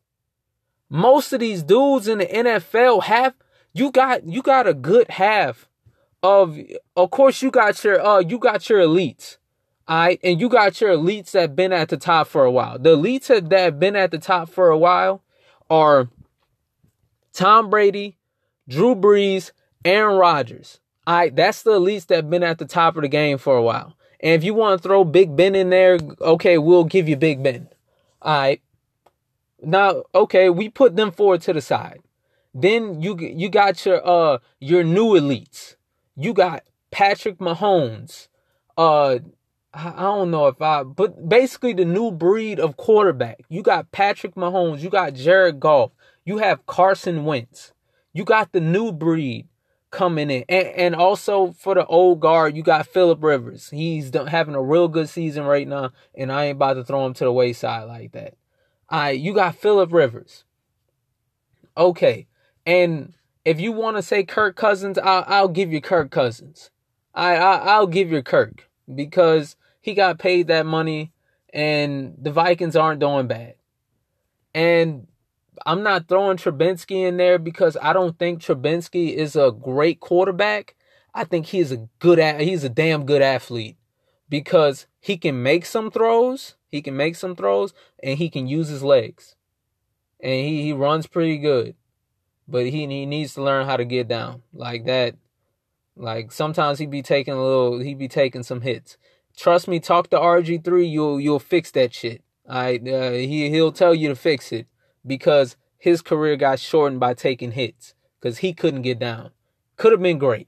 Most 0.89 1.33
of 1.33 1.39
these 1.39 1.63
dudes 1.63 2.07
in 2.07 2.19
the 2.19 2.25
NFL 2.25 3.03
have 3.03 3.33
you 3.73 3.91
got 3.91 4.27
you 4.27 4.41
got 4.41 4.67
a 4.67 4.73
good 4.73 5.09
half 5.11 5.67
of 6.23 6.57
of 6.95 7.11
course 7.11 7.41
you 7.41 7.51
got 7.51 7.83
your 7.83 8.03
uh 8.05 8.19
you 8.19 8.37
got 8.37 8.69
your 8.69 8.79
elites. 8.79 9.37
All 9.87 9.97
right, 9.97 10.19
and 10.21 10.41
you 10.41 10.49
got 10.49 10.81
your 10.81 10.97
elites 10.97 11.31
that 11.31 11.55
been 11.55 11.71
at 11.71 11.87
the 11.87 11.95
top 11.95 12.27
for 12.27 12.43
a 12.43 12.51
while. 12.51 12.77
The 12.77 12.97
elites 12.97 13.27
that 13.27 13.57
have 13.57 13.79
been 13.79 13.95
at 13.95 14.11
the 14.11 14.17
top 14.17 14.49
for 14.49 14.69
a 14.69 14.77
while 14.77 15.23
are 15.69 16.09
Tom 17.31 17.69
Brady, 17.69 18.17
Drew 18.67 18.95
Brees, 18.95 19.51
Aaron 19.85 20.17
Rodgers. 20.17 20.81
All 21.05 21.15
right, 21.15 21.33
that's 21.33 21.63
the 21.63 21.79
elites 21.79 22.07
that 22.07 22.29
been 22.29 22.43
at 22.43 22.57
the 22.57 22.65
top 22.65 22.97
of 22.97 23.03
the 23.03 23.07
game 23.07 23.37
for 23.37 23.55
a 23.55 23.61
while. 23.61 23.95
And 24.19 24.33
if 24.33 24.43
you 24.43 24.53
want 24.53 24.81
to 24.81 24.85
throw 24.85 25.03
Big 25.03 25.35
Ben 25.35 25.55
in 25.55 25.69
there, 25.69 25.99
okay, 26.19 26.57
we'll 26.57 26.83
give 26.83 27.07
you 27.07 27.15
Big 27.15 27.41
Ben. 27.41 27.69
All 28.21 28.37
right. 28.37 28.61
Now, 29.61 30.03
okay, 30.13 30.49
we 30.49 30.69
put 30.69 30.95
them 30.95 31.11
forward 31.11 31.41
to 31.41 31.53
the 31.53 31.61
side. 31.61 31.99
Then 32.53 33.01
you 33.01 33.17
you 33.19 33.49
got 33.49 33.85
your 33.85 34.05
uh 34.07 34.39
your 34.59 34.83
new 34.83 35.09
elites. 35.19 35.75
You 36.15 36.33
got 36.33 36.63
Patrick 36.91 37.37
Mahomes. 37.37 38.27
Uh 38.77 39.19
I 39.73 40.01
don't 40.01 40.31
know 40.31 40.47
if 40.47 40.59
I 40.61 40.83
but 40.83 41.29
basically 41.29 41.73
the 41.73 41.85
new 41.85 42.11
breed 42.11 42.59
of 42.59 42.77
quarterback. 42.77 43.41
You 43.49 43.61
got 43.61 43.91
Patrick 43.91 44.35
Mahomes, 44.35 44.79
you 44.81 44.89
got 44.89 45.13
Jared 45.13 45.59
Goff, 45.59 45.91
you 46.25 46.39
have 46.39 46.65
Carson 46.65 47.25
Wentz. 47.25 47.73
You 48.13 48.23
got 48.23 48.51
the 48.51 48.61
new 48.61 48.91
breed 48.91 49.47
coming 49.91 50.31
in. 50.31 50.43
And, 50.49 50.67
and 50.67 50.95
also 50.95 51.53
for 51.53 51.75
the 51.75 51.85
old 51.85 52.19
guard, 52.19 52.55
you 52.55 52.63
got 52.63 52.87
Philip 52.87 53.23
Rivers. 53.23 53.69
He's 53.69 54.11
having 54.13 54.55
a 54.55 54.61
real 54.61 54.87
good 54.87 55.09
season 55.09 55.43
right 55.43 55.67
now, 55.67 55.91
and 56.15 56.31
I 56.31 56.45
ain't 56.45 56.55
about 56.55 56.73
to 56.73 56.83
throw 56.83 57.05
him 57.05 57.13
to 57.15 57.25
the 57.25 57.31
wayside 57.31 57.87
like 57.87 58.13
that. 58.13 58.33
All 58.89 58.99
right, 58.99 59.19
you 59.19 59.33
got 59.33 59.55
Philip 59.55 59.91
Rivers. 59.91 60.43
Okay, 61.75 62.27
and 62.65 63.13
if 63.45 63.59
you 63.59 63.71
want 63.71 63.97
to 63.97 64.03
say 64.03 64.23
Kirk 64.23 64.55
Cousins, 64.55 64.97
I'll, 64.97 65.23
I'll 65.27 65.47
give 65.47 65.71
you 65.71 65.79
Kirk 65.79 66.11
Cousins. 66.11 66.69
I, 67.13 67.35
I 67.35 67.55
I'll 67.57 67.87
give 67.87 68.11
you 68.11 68.21
Kirk 68.21 68.69
because 68.93 69.55
he 69.79 69.93
got 69.93 70.19
paid 70.19 70.47
that 70.47 70.65
money, 70.65 71.11
and 71.53 72.15
the 72.17 72.31
Vikings 72.31 72.75
aren't 72.75 72.99
doing 72.99 73.27
bad. 73.27 73.55
And 74.53 75.07
I'm 75.65 75.81
not 75.81 76.07
throwing 76.07 76.37
Trubisky 76.37 77.07
in 77.07 77.17
there 77.17 77.39
because 77.39 77.77
I 77.81 77.93
don't 77.93 78.19
think 78.19 78.41
Trubisky 78.41 79.13
is 79.13 79.35
a 79.35 79.51
great 79.51 79.99
quarterback. 79.99 80.75
I 81.13 81.23
think 81.23 81.47
he's 81.47 81.71
a 81.71 81.87
good 81.99 82.19
he's 82.39 82.63
a 82.63 82.69
damn 82.69 83.05
good 83.05 83.21
athlete 83.21 83.77
because 84.29 84.87
he 84.99 85.17
can 85.17 85.41
make 85.41 85.65
some 85.65 85.89
throws 85.89 86.55
he 86.69 86.81
can 86.81 86.95
make 86.95 87.15
some 87.15 87.35
throws 87.35 87.73
and 88.01 88.17
he 88.17 88.29
can 88.29 88.47
use 88.47 88.67
his 88.67 88.83
legs. 88.83 89.35
And 90.19 90.33
he, 90.33 90.63
he 90.63 90.73
runs 90.73 91.07
pretty 91.07 91.37
good. 91.37 91.75
But 92.47 92.65
he, 92.65 92.87
he 92.87 93.05
needs 93.05 93.33
to 93.33 93.43
learn 93.43 93.65
how 93.65 93.77
to 93.77 93.85
get 93.85 94.07
down. 94.07 94.43
Like 94.53 94.85
that. 94.85 95.15
Like 95.95 96.31
sometimes 96.31 96.79
he'd 96.79 96.91
be 96.91 97.01
taking 97.01 97.33
a 97.33 97.43
little 97.43 97.79
he'd 97.79 97.97
be 97.97 98.07
taking 98.07 98.43
some 98.43 98.61
hits. 98.61 98.97
Trust 99.35 99.67
me, 99.67 99.79
talk 99.79 100.09
to 100.09 100.17
RG3, 100.17 100.89
you'll 100.89 101.19
you'll 101.19 101.39
fix 101.39 101.71
that 101.71 101.93
shit. 101.93 102.21
Alright, 102.47 102.87
uh, 102.87 103.11
he 103.11 103.49
he'll 103.49 103.71
tell 103.71 103.95
you 103.95 104.09
to 104.09 104.15
fix 104.15 104.51
it 104.51 104.67
because 105.05 105.57
his 105.77 106.01
career 106.01 106.35
got 106.35 106.59
shortened 106.59 106.99
by 106.99 107.13
taking 107.13 107.51
hits 107.51 107.93
because 108.19 108.39
he 108.39 108.53
couldn't 108.53 108.83
get 108.83 108.99
down. 108.99 109.31
Could 109.75 109.91
have 109.91 110.01
been 110.01 110.19
great, 110.19 110.47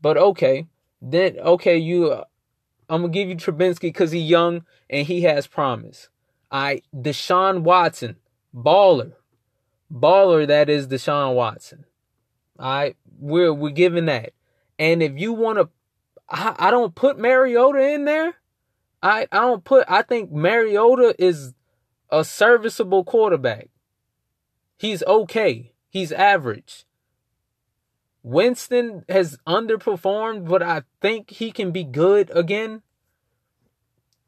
but 0.00 0.16
okay. 0.16 0.66
Then 1.00 1.38
okay, 1.38 1.78
you 1.78 2.22
I'm 2.88 3.02
gonna 3.02 3.12
give 3.12 3.28
you 3.28 3.36
Trubisky 3.36 3.80
because 3.80 4.12
he's 4.12 4.28
young 4.28 4.64
and 4.90 5.06
he 5.06 5.22
has 5.22 5.46
promise. 5.46 6.08
I 6.50 6.82
Deshaun 6.94 7.62
Watson, 7.62 8.16
baller, 8.54 9.14
baller. 9.92 10.46
That 10.46 10.68
is 10.68 10.88
Deshaun 10.88 11.34
Watson. 11.34 11.84
Right, 12.58 12.96
we're 13.18 13.52
we're 13.52 13.70
giving 13.70 14.06
that. 14.06 14.32
And 14.78 15.02
if 15.02 15.18
you 15.18 15.32
want 15.32 15.58
to, 15.58 15.68
I, 16.28 16.54
I 16.58 16.70
don't 16.70 16.94
put 16.94 17.18
Mariota 17.18 17.80
in 17.94 18.04
there. 18.04 18.34
I 19.02 19.26
I 19.32 19.40
don't 19.40 19.64
put. 19.64 19.84
I 19.88 20.02
think 20.02 20.30
Mariota 20.30 21.14
is 21.18 21.54
a 22.10 22.24
serviceable 22.24 23.04
quarterback. 23.04 23.68
He's 24.78 25.02
okay. 25.04 25.72
He's 25.88 26.12
average. 26.12 26.84
Winston 28.24 29.04
has 29.08 29.38
underperformed, 29.46 30.48
but 30.48 30.62
I 30.62 30.82
think 31.00 31.30
he 31.30 31.52
can 31.52 31.70
be 31.70 31.84
good 31.84 32.32
again. 32.34 32.82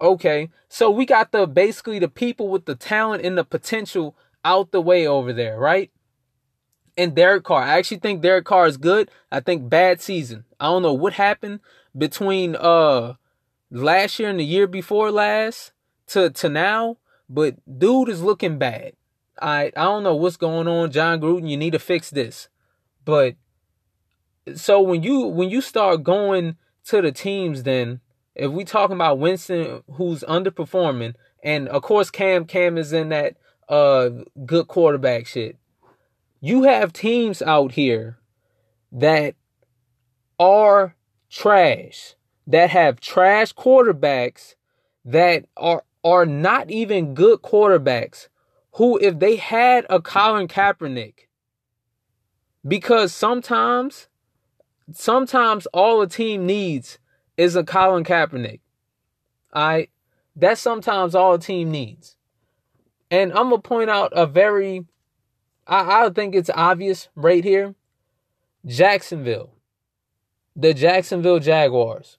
Okay, 0.01 0.51
so 0.69 0.89
we 0.91 1.05
got 1.05 1.33
the 1.33 1.47
basically 1.47 1.99
the 1.99 2.09
people 2.09 2.49
with 2.49 2.67
the 2.67 2.77
talent 2.77 3.25
and 3.25 3.37
the 3.37 3.45
potential 3.45 4.15
out 4.45 4.71
the 4.71 4.81
way 4.81 5.09
over 5.09 5.33
there, 5.33 5.59
right? 5.59 5.91
and 6.97 7.15
Derek 7.15 7.45
Carr. 7.45 7.63
I 7.63 7.79
actually 7.79 7.99
think 7.99 8.23
Derek 8.23 8.45
Carr 8.45 8.67
is 8.67 8.77
good. 8.77 9.11
I 9.31 9.41
think 9.41 9.69
bad 9.69 10.01
season. 10.01 10.45
I 10.59 10.67
don't 10.67 10.83
know 10.83 10.95
what 10.95 11.15
happened 11.15 11.61
between 11.97 12.57
uh 12.57 13.15
last 13.71 14.19
year 14.19 14.29
and 14.29 14.41
the 14.41 14.45
year 14.45 14.67
before 14.67 15.11
last 15.11 15.73
to 16.09 16.31
to 16.31 16.49
now, 16.49 16.99
but 17.29 17.57
dude 17.79 18.09
is 18.09 18.23
looking 18.23 18.59
bad. 18.59 18.93
I 19.41 19.67
I 19.77 19.85
don't 19.85 20.03
know 20.03 20.17
what's 20.17 20.37
going 20.37 20.69
on, 20.69 20.91
Jon 20.91 21.21
Gruden. 21.21 21.49
You 21.49 21.57
need 21.57 21.73
to 21.73 21.79
fix 21.79 22.11
this. 22.11 22.49
But 23.05 23.37
so 24.55 24.81
when 24.81 25.03
you 25.03 25.21
when 25.27 25.49
you 25.49 25.61
start 25.61 26.03
going 26.03 26.57
to 26.87 27.03
the 27.03 27.13
teams, 27.13 27.65
then 27.65 28.01
if 28.35 28.51
we 28.51 28.65
talking 28.65 28.97
about 28.97 29.19
Winston 29.19 29.83
who's 29.93 30.23
underperforming, 30.25 31.15
and 31.43 31.69
of 31.69 31.83
course 31.83 32.11
Cam 32.11 32.45
Cam 32.45 32.79
is 32.79 32.93
in 32.93 33.09
that 33.09 33.37
uh 33.69 34.11
good 34.45 34.69
quarterback 34.69 35.27
shit. 35.27 35.57
You 36.41 36.63
have 36.63 36.93
teams 36.93 37.43
out 37.43 37.73
here 37.73 38.19
that 38.93 39.35
are 40.39 40.95
trash, 41.31 42.15
that 42.47 42.71
have 42.71 43.01
trash 43.01 43.53
quarterbacks 43.55 44.55
that 45.05 45.47
are 45.57 45.83
are 46.05 46.27
not 46.27 46.71
even 46.71 47.15
good 47.15 47.41
quarterbacks 47.43 48.29
who 48.73 48.99
if 48.99 49.19
they 49.19 49.37
had 49.37 49.85
a 49.91 50.01
Colin 50.01 50.47
Kaepernick 50.47 51.27
because 52.67 53.13
sometimes 53.13 54.09
sometimes 54.93 55.67
all 55.67 56.01
a 56.01 56.09
team 56.09 56.47
needs 56.47 56.99
is 57.37 57.57
a 57.57 57.65
Colin 57.65 58.05
Kaepernick. 58.05 58.61
I 59.53 59.89
that's 60.35 60.61
sometimes 60.61 61.15
all 61.15 61.35
a 61.35 61.39
team 61.39 61.71
needs. 61.71 62.17
And 63.11 63.33
I'm 63.33 63.51
gonna 63.51 63.59
point 63.59 63.91
out 63.91 64.13
a 64.15 64.27
very 64.27 64.87
I, 65.67 66.07
I 66.07 66.11
think 66.11 66.35
it's 66.35 66.51
obvious 66.55 67.09
right 67.15 67.43
here. 67.43 67.75
Jacksonville. 68.65 69.53
The 70.55 70.75
Jacksonville 70.75 71.39
Jaguars. 71.39 72.19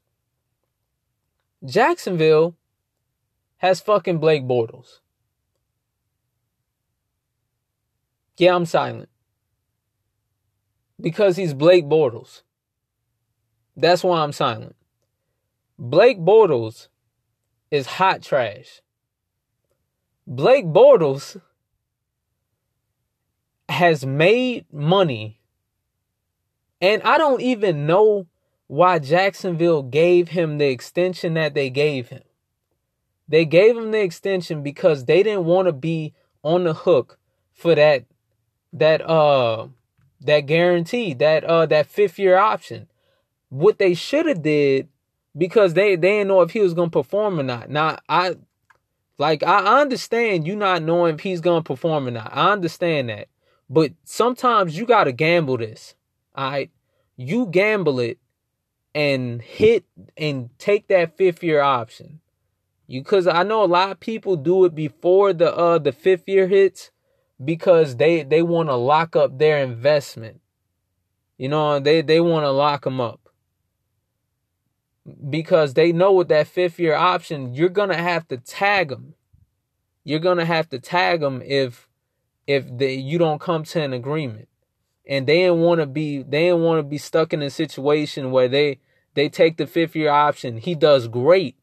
Jacksonville 1.65 2.55
has 3.57 3.81
fucking 3.81 4.19
Blake 4.19 4.43
Bortles. 4.43 4.99
Yeah, 8.37 8.55
I'm 8.55 8.65
silent. 8.65 9.09
Because 11.01 11.37
he's 11.37 11.53
Blake 11.53 11.85
Bortles. 11.85 12.43
That's 13.77 14.03
why 14.03 14.23
I'm 14.23 14.31
silent. 14.31 14.75
Blake 15.77 16.17
Bortles 16.17 16.87
is 17.69 17.85
hot 17.85 18.23
trash. 18.23 18.81
Blake 20.25 20.65
Bortles 20.65 21.39
has 23.69 24.03
made 24.03 24.65
money. 24.73 25.39
And 26.81 27.03
I 27.03 27.19
don't 27.19 27.41
even 27.41 27.85
know 27.85 28.25
why 28.65 28.97
Jacksonville 28.97 29.83
gave 29.83 30.29
him 30.29 30.57
the 30.57 30.67
extension 30.67 31.35
that 31.35 31.53
they 31.53 31.69
gave 31.69 32.09
him. 32.09 32.23
They 33.29 33.45
gave 33.45 33.77
him 33.77 33.91
the 33.91 34.01
extension 34.01 34.63
because 34.63 35.05
they 35.05 35.21
didn't 35.21 35.45
want 35.45 35.67
to 35.67 35.73
be 35.73 36.13
on 36.43 36.63
the 36.63 36.73
hook 36.73 37.19
for 37.53 37.75
that 37.75 38.05
that 38.73 39.07
uh 39.07 39.67
that 40.21 40.41
guarantee, 40.41 41.13
that 41.13 41.43
uh 41.43 41.65
that 41.67 41.85
fifth 41.85 42.17
year 42.17 42.37
option 42.37 42.87
what 43.49 43.79
they 43.79 43.93
should 43.93 44.25
have 44.25 44.41
did 44.41 44.89
because 45.37 45.73
they 45.73 45.95
they 45.95 46.17
didn't 46.17 46.27
know 46.27 46.41
if 46.41 46.51
he 46.51 46.59
was 46.59 46.73
gonna 46.73 46.89
perform 46.89 47.39
or 47.39 47.43
not. 47.43 47.69
Now 47.69 47.99
I 48.09 48.35
like 49.17 49.43
I 49.43 49.81
understand 49.81 50.47
you 50.47 50.55
not 50.55 50.83
knowing 50.83 51.15
if 51.15 51.21
he's 51.21 51.41
gonna 51.41 51.63
perform 51.63 52.07
or 52.07 52.11
not. 52.11 52.31
I 52.33 52.51
understand 52.51 53.09
that. 53.09 53.27
But 53.69 53.93
sometimes 54.03 54.77
you 54.77 54.85
gotta 54.85 55.11
gamble 55.11 55.57
this. 55.57 55.95
Alright? 56.37 56.71
You 57.15 57.47
gamble 57.47 57.99
it 57.99 58.19
and 58.93 59.41
hit 59.41 59.85
and 60.17 60.49
take 60.57 60.87
that 60.87 61.17
fifth 61.17 61.43
year 61.43 61.61
option. 61.61 62.19
You 62.87 63.03
cause 63.03 63.27
I 63.27 63.43
know 63.43 63.63
a 63.63 63.65
lot 63.65 63.91
of 63.91 63.99
people 63.99 64.35
do 64.37 64.65
it 64.65 64.73
before 64.73 65.33
the 65.33 65.55
uh 65.55 65.77
the 65.77 65.91
fifth 65.91 66.27
year 66.27 66.47
hits 66.47 66.91
because 67.43 67.97
they 67.97 68.23
they 68.23 68.41
want 68.41 68.69
to 68.69 68.75
lock 68.75 69.15
up 69.15 69.37
their 69.37 69.59
investment. 69.59 70.41
You 71.37 71.49
know, 71.49 71.79
they 71.79 72.01
they 72.01 72.19
want 72.19 72.45
to 72.45 72.51
lock 72.51 72.83
them 72.83 72.99
up 72.99 73.26
because 75.29 75.73
they 75.73 75.91
know 75.91 76.11
with 76.11 76.27
that 76.29 76.47
fifth 76.47 76.79
year 76.79 76.95
option, 76.95 77.53
you're 77.53 77.69
gonna 77.69 77.97
have 77.97 78.27
to 78.29 78.37
tag 78.37 78.89
them. 78.89 79.13
You're 80.03 80.19
gonna 80.19 80.45
have 80.45 80.69
to 80.69 80.79
tag 80.79 81.21
them 81.21 81.41
if 81.45 81.87
if 82.45 82.65
they, 82.77 82.95
you 82.95 83.17
don't 83.17 83.41
come 83.41 83.63
to 83.63 83.81
an 83.81 83.93
agreement. 83.93 84.47
And 85.05 85.27
they 85.27 85.39
didn't 85.39 85.59
want 85.59 85.79
to 85.79 85.85
be 85.85 86.23
they 86.23 86.45
didn't 86.47 86.63
want 86.63 86.79
to 86.79 86.83
be 86.83 86.97
stuck 86.97 87.33
in 87.33 87.41
a 87.41 87.49
situation 87.49 88.31
where 88.31 88.47
they 88.47 88.79
they 89.13 89.29
take 89.29 89.57
the 89.57 89.67
fifth 89.67 89.95
year 89.95 90.09
option. 90.09 90.57
He 90.57 90.75
does 90.75 91.07
great, 91.07 91.55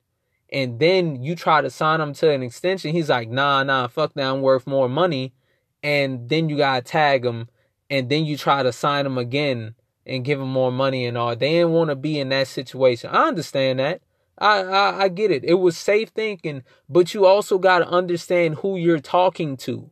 and 0.51 0.79
then 0.79 1.23
you 1.23 1.37
try 1.37 1.61
to 1.61 1.71
sign 1.71 2.01
him 2.01 2.15
to 2.15 2.31
an 2.31 2.43
extension. 2.43 2.93
He's 2.93 3.11
like, 3.11 3.29
nah, 3.29 3.63
nah, 3.63 3.87
fuck 3.87 4.15
that. 4.15 4.27
I'm 4.27 4.41
worth 4.41 4.67
more 4.67 4.89
money. 4.89 5.35
And 5.83 6.29
then 6.31 6.49
you 6.49 6.57
gotta 6.57 6.81
tag 6.81 7.25
him, 7.25 7.49
and 7.91 8.09
then 8.09 8.25
you 8.25 8.39
try 8.39 8.63
to 8.63 8.73
sign 8.73 9.05
him 9.05 9.19
again 9.19 9.75
and 10.07 10.25
give 10.25 10.39
them 10.39 10.49
more 10.49 10.73
money 10.73 11.07
and 11.07 11.17
all. 11.17 11.35
They 11.35 11.51
didn't 11.53 11.73
want 11.73 11.91
to 11.91 11.97
be 11.97 12.19
in 12.19 12.29
that 12.31 12.49
situation. 12.49 13.11
I 13.11 13.29
understand 13.29 13.79
that. 13.79 14.03
I, 14.37 14.63
I 14.63 15.03
I 15.05 15.09
get 15.09 15.31
it. 15.31 15.45
It 15.45 15.55
was 15.55 15.77
safe 15.77 16.09
thinking, 16.11 16.63
but 16.89 17.15
you 17.15 17.25
also 17.25 17.59
got 17.59 17.79
to 17.79 17.89
understand 17.89 18.57
who 18.57 18.77
you're 18.77 19.01
talking 19.01 19.57
to. 19.59 19.91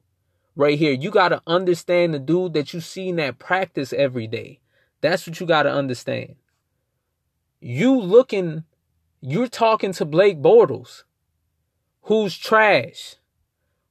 Right 0.54 0.78
here, 0.78 0.92
you 0.92 1.10
got 1.10 1.30
to 1.30 1.40
understand 1.46 2.12
the 2.12 2.18
dude 2.18 2.52
that 2.52 2.74
you 2.74 2.80
see 2.80 3.08
in 3.08 3.16
that 3.16 3.38
practice 3.38 3.92
every 3.92 4.26
day. 4.26 4.60
That's 5.00 5.26
what 5.26 5.40
you 5.40 5.46
got 5.46 5.62
to 5.62 5.72
understand. 5.72 6.34
You 7.60 7.98
looking, 7.98 8.64
you're 9.20 9.48
talking 9.48 9.92
to 9.94 10.04
Blake 10.04 10.42
Bortles, 10.42 11.04
who's 12.02 12.36
trash, 12.36 13.16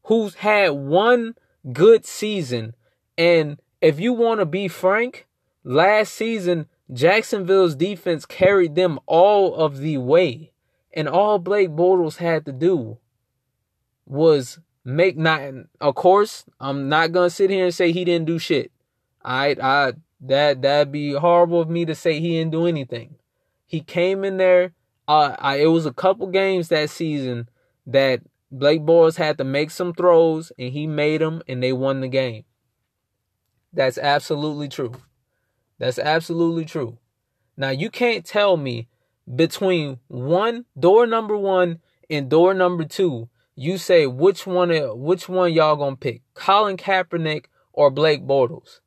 who's 0.04 0.36
had 0.36 0.72
one 0.72 1.36
good 1.72 2.06
season, 2.06 2.76
and 3.18 3.60
if 3.82 4.00
you 4.00 4.14
want 4.14 4.40
to 4.40 4.46
be 4.46 4.68
frank, 4.68 5.26
Last 5.64 6.14
season, 6.14 6.68
Jacksonville's 6.92 7.76
defense 7.76 8.26
carried 8.26 8.76
them 8.76 9.00
all 9.06 9.56
of 9.56 9.78
the 9.78 9.98
way. 9.98 10.52
And 10.94 11.08
all 11.08 11.40
Blake 11.40 11.70
Bortles 11.70 12.18
had 12.18 12.46
to 12.46 12.52
do 12.52 12.98
was 14.06 14.60
make 14.84 15.18
not 15.18 15.42
of 15.80 15.96
course, 15.96 16.46
I'm 16.60 16.90
not 16.90 17.12
gonna 17.12 17.30
sit 17.30 17.50
here 17.50 17.66
and 17.66 17.74
say 17.74 17.92
he 17.92 18.04
didn't 18.04 18.28
do 18.28 18.40
shit. 18.40 18.72
I 19.24 19.56
I 19.62 19.94
that 20.22 20.62
that'd 20.62 20.92
be 20.92 21.14
horrible 21.14 21.62
of 21.62 21.70
me 21.70 21.86
to 21.86 21.96
say 21.96 22.20
he 22.20 22.32
didn't 22.32 22.52
do 22.52 22.66
anything. 22.66 23.16
He 23.66 23.80
came 23.82 24.24
in 24.26 24.38
there. 24.38 24.74
Uh, 25.08 25.36
I, 25.40 25.58
it 25.58 25.68
was 25.68 25.86
a 25.86 25.94
couple 25.94 26.28
games 26.28 26.68
that 26.70 26.90
season 26.90 27.50
that 27.88 28.22
Blake 28.52 28.82
Bortles 28.82 29.16
had 29.16 29.38
to 29.38 29.44
make 29.44 29.72
some 29.72 29.94
throws, 29.94 30.52
and 30.60 30.72
he 30.72 30.88
made 30.88 31.22
them, 31.22 31.42
and 31.48 31.64
they 31.64 31.74
won 31.74 32.02
the 32.02 32.08
game. 32.08 32.44
That's 33.74 33.98
absolutely 33.98 34.68
true. 34.68 34.94
That's 35.82 35.98
absolutely 35.98 36.66
true. 36.66 37.00
Now 37.58 37.72
you 37.72 37.90
can't 37.90 38.24
tell 38.24 38.56
me 38.56 38.88
between 39.36 39.98
one 40.10 40.66
door 40.80 41.08
number 41.08 41.36
one 41.36 41.80
and 42.08 42.30
door 42.30 42.54
number 42.54 42.84
two, 42.84 43.30
you 43.56 43.80
say 43.80 44.06
which 44.06 44.46
one 44.46 44.70
which 45.00 45.28
one 45.28 45.52
y'all 45.52 45.76
gonna 45.76 45.96
pick, 45.96 46.22
Colin 46.36 46.78
Kaepernick 46.78 47.46
or 47.74 47.90
Blake 47.90 48.22
Bortles. 48.28 48.82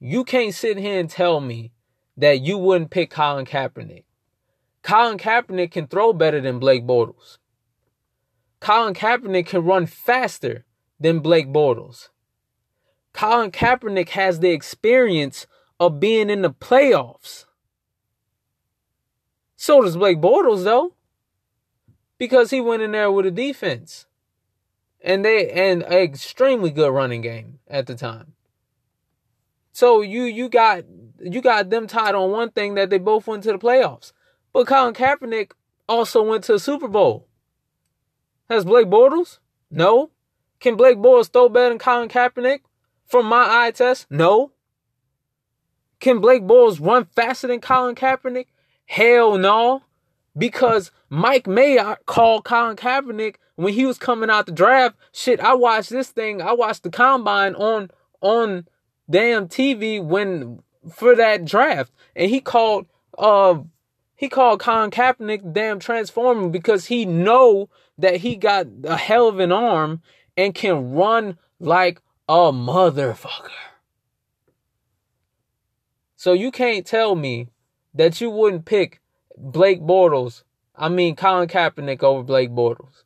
You 0.00 0.24
can't 0.24 0.52
sit 0.52 0.76
here 0.76 0.98
and 0.98 1.08
tell 1.08 1.40
me 1.40 1.70
that 2.16 2.40
you 2.40 2.58
wouldn't 2.58 2.90
pick 2.90 3.10
Colin 3.10 3.46
Kaepernick. 3.46 4.02
Colin 4.82 5.18
Kaepernick 5.18 5.70
can 5.70 5.86
throw 5.86 6.12
better 6.12 6.40
than 6.40 6.58
Blake 6.58 6.84
Bortles. 6.84 7.38
Colin 8.58 8.92
Kaepernick 8.92 9.46
can 9.46 9.64
run 9.64 9.86
faster 9.86 10.64
than 10.98 11.20
Blake 11.20 11.46
Bortles. 11.46 12.08
Colin 13.12 13.52
Kaepernick 13.52 14.08
has 14.10 14.40
the 14.40 14.50
experience 14.50 15.46
of 15.80 16.00
being 16.00 16.30
in 16.30 16.42
the 16.42 16.50
playoffs. 16.50 17.44
So 19.56 19.82
does 19.82 19.96
Blake 19.96 20.18
Bortles 20.18 20.64
though. 20.64 20.94
Because 22.16 22.50
he 22.50 22.60
went 22.60 22.82
in 22.82 22.92
there 22.92 23.12
with 23.12 23.26
a 23.26 23.30
defense. 23.30 24.06
And 25.00 25.24
they 25.24 25.50
and 25.50 25.82
an 25.84 25.92
extremely 25.92 26.70
good 26.70 26.92
running 26.92 27.20
game 27.20 27.60
at 27.68 27.86
the 27.86 27.94
time. 27.94 28.34
So 29.72 30.00
you 30.00 30.24
you 30.24 30.48
got 30.48 30.84
you 31.20 31.40
got 31.40 31.70
them 31.70 31.86
tied 31.86 32.14
on 32.14 32.32
one 32.32 32.50
thing 32.50 32.74
that 32.74 32.90
they 32.90 32.98
both 32.98 33.26
went 33.26 33.44
to 33.44 33.52
the 33.52 33.58
playoffs. 33.58 34.12
But 34.52 34.66
Colin 34.66 34.94
Kaepernick 34.94 35.52
also 35.88 36.22
went 36.22 36.44
to 36.44 36.54
a 36.54 36.58
Super 36.58 36.88
Bowl. 36.88 37.28
Has 38.50 38.64
Blake 38.64 38.88
Bortles? 38.88 39.38
No. 39.70 40.10
Can 40.60 40.76
Blake 40.76 40.98
Bortles 40.98 41.30
throw 41.30 41.48
better 41.48 41.68
than 41.68 41.78
Colin 41.78 42.08
Kaepernick? 42.08 42.60
From 43.06 43.26
my 43.26 43.46
eye 43.48 43.70
test, 43.70 44.06
no. 44.10 44.52
Can 46.00 46.20
Blake 46.20 46.42
Bortles 46.42 46.84
run 46.84 47.06
faster 47.06 47.48
than 47.48 47.60
Colin 47.60 47.94
Kaepernick? 47.94 48.46
Hell 48.86 49.38
no. 49.38 49.82
Because 50.36 50.90
Mike 51.10 51.46
May 51.46 51.78
called 52.06 52.44
Colin 52.44 52.76
Kaepernick 52.76 53.36
when 53.56 53.74
he 53.74 53.84
was 53.84 53.98
coming 53.98 54.30
out 54.30 54.46
the 54.46 54.52
draft. 54.52 54.96
Shit, 55.12 55.40
I 55.40 55.54
watched 55.54 55.90
this 55.90 56.10
thing. 56.10 56.40
I 56.40 56.52
watched 56.52 56.84
the 56.84 56.90
combine 56.90 57.54
on 57.56 57.90
on 58.20 58.66
damn 59.10 59.48
TV 59.48 60.02
when 60.02 60.62
for 60.92 61.16
that 61.16 61.44
draft, 61.44 61.92
and 62.14 62.30
he 62.30 62.40
called 62.40 62.86
uh 63.18 63.58
he 64.14 64.28
called 64.28 64.60
Colin 64.60 64.90
Kaepernick 64.90 65.52
damn 65.52 65.80
transformer 65.80 66.48
because 66.48 66.86
he 66.86 67.04
know 67.04 67.68
that 67.98 68.16
he 68.18 68.36
got 68.36 68.66
a 68.84 68.96
hell 68.96 69.28
of 69.28 69.40
an 69.40 69.52
arm 69.52 70.02
and 70.36 70.54
can 70.54 70.92
run 70.92 71.36
like 71.58 72.00
a 72.28 72.52
motherfucker. 72.52 73.67
So 76.18 76.32
you 76.32 76.50
can't 76.50 76.84
tell 76.84 77.14
me 77.14 77.46
that 77.94 78.20
you 78.20 78.28
wouldn't 78.28 78.64
pick 78.64 79.00
Blake 79.36 79.80
Bortles. 79.80 80.42
I 80.74 80.88
mean 80.88 81.14
Colin 81.14 81.48
Kaepernick 81.48 82.02
over 82.02 82.24
Blake 82.24 82.50
Bortles. 82.50 83.04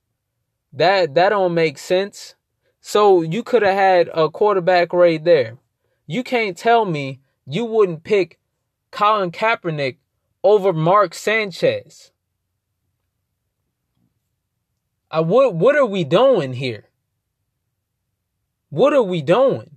That 0.73 1.15
that 1.15 1.29
don't 1.29 1.53
make 1.53 1.77
sense. 1.77 2.37
So 2.81 3.21
you 3.21 3.43
could 3.43 3.61
have 3.61 3.75
had 3.75 4.09
a 4.15 4.31
quarterback 4.31 4.95
right 4.95 5.23
there. 5.23 5.59
You 6.07 6.25
can't 6.25 6.57
tell 6.57 6.87
me 6.87 7.21
you 7.47 7.67
wouldn't 7.67 8.03
pick 8.03 8.39
Colin 8.91 9.31
Kaepernick 9.31 9.99
over 10.43 10.73
Mark 10.73 11.13
Sanchez. 11.13 12.13
I, 15.11 15.21
what 15.21 15.55
what 15.55 15.77
are 15.77 15.85
we 15.85 16.05
doing 16.05 16.55
here? 16.55 16.89
What 18.71 18.95
are 18.95 19.03
we 19.03 19.21
doing? 19.21 19.77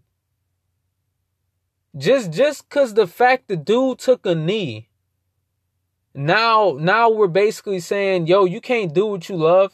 Just 1.97 2.31
just 2.31 2.69
cause 2.69 2.93
the 2.93 3.07
fact 3.07 3.47
the 3.47 3.55
dude 3.55 3.99
took 3.99 4.25
a 4.25 4.35
knee. 4.35 4.89
Now 6.13 6.75
now 6.79 7.09
we're 7.09 7.27
basically 7.27 7.79
saying, 7.79 8.27
yo, 8.27 8.45
you 8.45 8.59
can't 8.59 8.93
do 8.93 9.05
what 9.05 9.29
you 9.29 9.37
love. 9.37 9.73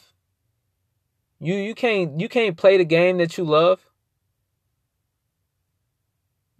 You 1.40 1.54
you 1.54 1.74
can't 1.74 2.20
you 2.20 2.28
can't 2.28 2.56
play 2.56 2.76
the 2.76 2.84
game 2.84 3.18
that 3.18 3.36
you 3.36 3.44
love. 3.44 3.80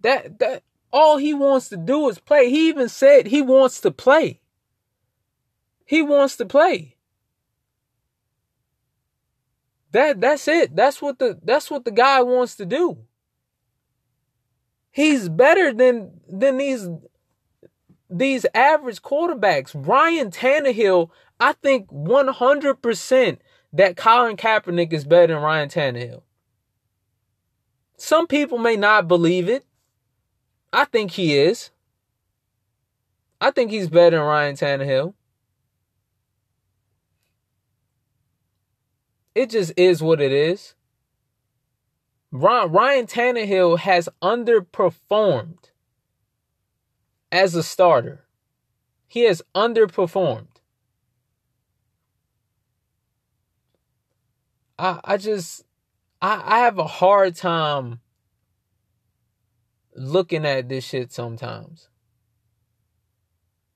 That 0.01 0.39
that 0.39 0.63
all 0.91 1.17
he 1.17 1.33
wants 1.33 1.69
to 1.69 1.77
do 1.77 2.09
is 2.09 2.19
play. 2.19 2.49
He 2.49 2.67
even 2.67 2.89
said 2.89 3.27
he 3.27 3.41
wants 3.41 3.79
to 3.81 3.91
play. 3.91 4.41
He 5.85 6.01
wants 6.01 6.35
to 6.37 6.45
play. 6.45 6.97
That 9.91 10.19
that's 10.19 10.47
it. 10.47 10.75
That's 10.75 11.01
what 11.01 11.19
the 11.19 11.39
that's 11.41 11.71
what 11.71 11.85
the 11.85 11.91
guy 11.91 12.21
wants 12.21 12.55
to 12.57 12.65
do. 12.65 12.97
He's 14.93 15.27
better 15.27 15.73
than 15.73 16.21
than 16.29 16.57
these 16.57 16.87
these 18.11 18.45
average 18.53 19.01
quarterbacks. 19.01 19.71
Ryan 19.73 20.29
Tannehill, 20.29 21.09
I 21.39 21.53
think 21.53 21.87
100% 21.87 23.37
that 23.73 23.97
Colin 23.97 24.37
Kaepernick 24.37 24.93
is 24.93 25.03
better 25.03 25.33
than 25.33 25.41
Ryan 25.41 25.67
Tannehill. 25.67 26.21
Some 27.97 28.27
people 28.27 28.59
may 28.59 28.75
not 28.75 29.07
believe 29.07 29.49
it. 29.49 29.65
I 30.71 30.85
think 30.85 31.11
he 31.11 31.39
is. 31.39 31.71
I 33.41 33.49
think 33.49 33.71
he's 33.71 33.89
better 33.89 34.17
than 34.17 34.25
Ryan 34.25 34.55
Tannehill. 34.55 35.15
It 39.33 39.49
just 39.49 39.73
is 39.75 40.03
what 40.03 40.21
it 40.21 40.31
is. 40.31 40.75
Ryan 42.35 42.71
Ryan 42.71 43.05
Tannehill 43.05 43.77
has 43.77 44.09
underperformed 44.19 45.69
as 47.31 47.53
a 47.53 47.61
starter. 47.61 48.25
He 49.07 49.25
has 49.25 49.43
underperformed. 49.53 50.47
I 54.79 54.99
I 55.03 55.17
just 55.17 55.63
I 56.23 56.41
I 56.43 56.59
have 56.61 56.79
a 56.79 56.87
hard 56.87 57.35
time 57.35 57.99
looking 59.95 60.43
at 60.43 60.69
this 60.69 60.85
shit 60.85 61.11
sometimes. 61.11 61.87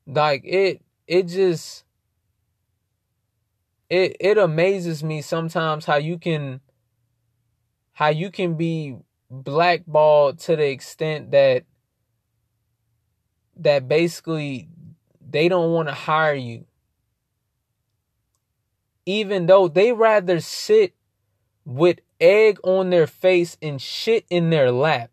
Like 0.07 0.41
it 0.43 0.81
it 1.05 1.27
just 1.27 1.83
it 3.87 4.17
it 4.19 4.39
amazes 4.39 5.03
me 5.03 5.21
sometimes 5.21 5.85
how 5.85 5.97
you 5.97 6.17
can 6.17 6.61
how 7.97 8.10
you 8.10 8.29
can 8.29 8.53
be 8.53 8.95
blackballed 9.31 10.38
to 10.38 10.55
the 10.55 10.69
extent 10.69 11.31
that 11.31 11.63
that 13.55 13.88
basically 13.88 14.69
they 15.27 15.49
don't 15.49 15.71
want 15.71 15.88
to 15.88 15.93
hire 15.95 16.36
you 16.36 16.67
even 19.07 19.47
though 19.47 19.67
they 19.67 19.93
rather 19.93 20.39
sit 20.39 20.93
with 21.65 21.99
egg 22.19 22.60
on 22.63 22.91
their 22.91 23.07
face 23.07 23.57
and 23.62 23.81
shit 23.81 24.25
in 24.29 24.51
their 24.51 24.69
lap 24.69 25.10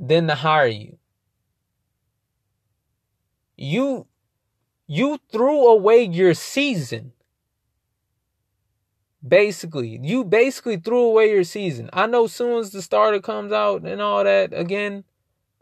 than 0.00 0.26
to 0.26 0.34
hire 0.34 0.66
you. 0.66 0.98
You 3.56 4.08
you 4.86 5.20
threw 5.30 5.68
away 5.68 6.02
your 6.02 6.34
season. 6.34 7.12
Basically, 9.26 10.00
you 10.02 10.24
basically 10.24 10.76
threw 10.76 11.04
away 11.04 11.30
your 11.30 11.44
season. 11.44 11.88
I 11.92 12.06
know 12.06 12.26
soon 12.26 12.58
as 12.58 12.70
the 12.70 12.82
starter 12.82 13.20
comes 13.20 13.52
out 13.52 13.82
and 13.82 14.00
all 14.02 14.24
that 14.24 14.52
again, 14.52 15.04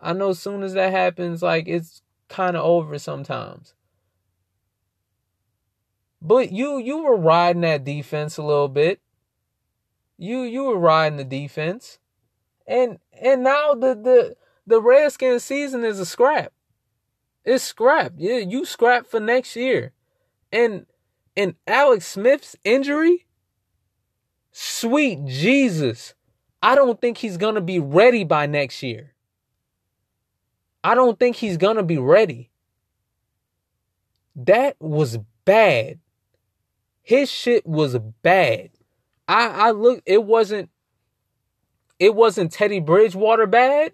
I 0.00 0.14
know 0.14 0.32
soon 0.32 0.62
as 0.62 0.72
that 0.74 0.92
happens 0.92 1.42
like 1.42 1.68
it's 1.68 2.02
kind 2.28 2.56
of 2.56 2.64
over 2.64 2.98
sometimes. 2.98 3.74
But 6.22 6.52
you 6.52 6.78
you 6.78 7.02
were 7.02 7.16
riding 7.16 7.62
that 7.62 7.84
defense 7.84 8.36
a 8.36 8.42
little 8.42 8.68
bit. 8.68 9.00
You 10.16 10.42
you 10.42 10.64
were 10.64 10.78
riding 10.78 11.16
the 11.18 11.24
defense. 11.24 11.98
And 12.66 12.98
and 13.20 13.42
now 13.42 13.74
the 13.74 13.94
the 13.94 14.36
the 14.66 14.80
Redskins 14.80 15.44
season 15.44 15.84
is 15.84 15.98
a 15.98 16.06
scrap. 16.06 16.52
It's 17.44 17.64
scrap. 17.64 18.12
Yeah, 18.16 18.36
you 18.36 18.64
scrap 18.64 19.06
for 19.06 19.18
next 19.18 19.56
year. 19.56 19.92
And 20.52 20.86
and 21.36 21.54
Alex 21.66 22.06
Smith's 22.06 22.54
injury, 22.64 23.26
sweet 24.52 25.24
Jesus. 25.26 26.14
I 26.62 26.74
don't 26.74 27.00
think 27.00 27.18
he's 27.18 27.36
going 27.36 27.54
to 27.54 27.60
be 27.60 27.78
ready 27.78 28.24
by 28.24 28.46
next 28.46 28.82
year. 28.82 29.14
I 30.82 30.94
don't 30.94 31.18
think 31.18 31.36
he's 31.36 31.56
going 31.56 31.76
to 31.76 31.82
be 31.82 31.98
ready. 31.98 32.50
That 34.36 34.76
was 34.80 35.18
bad. 35.44 35.98
His 37.02 37.30
shit 37.30 37.66
was 37.66 37.98
bad. 38.22 38.70
I 39.26 39.48
I 39.48 39.70
look 39.72 40.02
it 40.06 40.24
wasn't 40.24 40.70
it 41.98 42.14
wasn't 42.14 42.52
Teddy 42.52 42.80
Bridgewater 42.80 43.46
bad, 43.46 43.92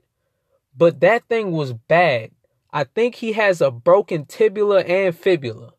but 0.77 1.01
that 1.01 1.25
thing 1.29 1.53
was 1.53 1.73
bad. 1.73 2.31
I 2.73 2.85
think 2.85 3.16
he 3.16 3.33
has 3.33 3.61
a 3.61 3.71
broken 3.71 4.27
tibia 4.27 4.79
and 4.79 5.16
fibula. 5.16 5.73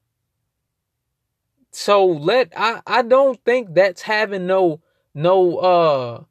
So 1.79 2.07
let 2.07 2.51
I 2.57 2.81
I 2.87 3.03
don't 3.03 3.39
think 3.45 3.75
that's 3.75 4.01
having 4.01 4.47
no 4.47 4.81
no 5.13 5.57
uh 5.57 6.23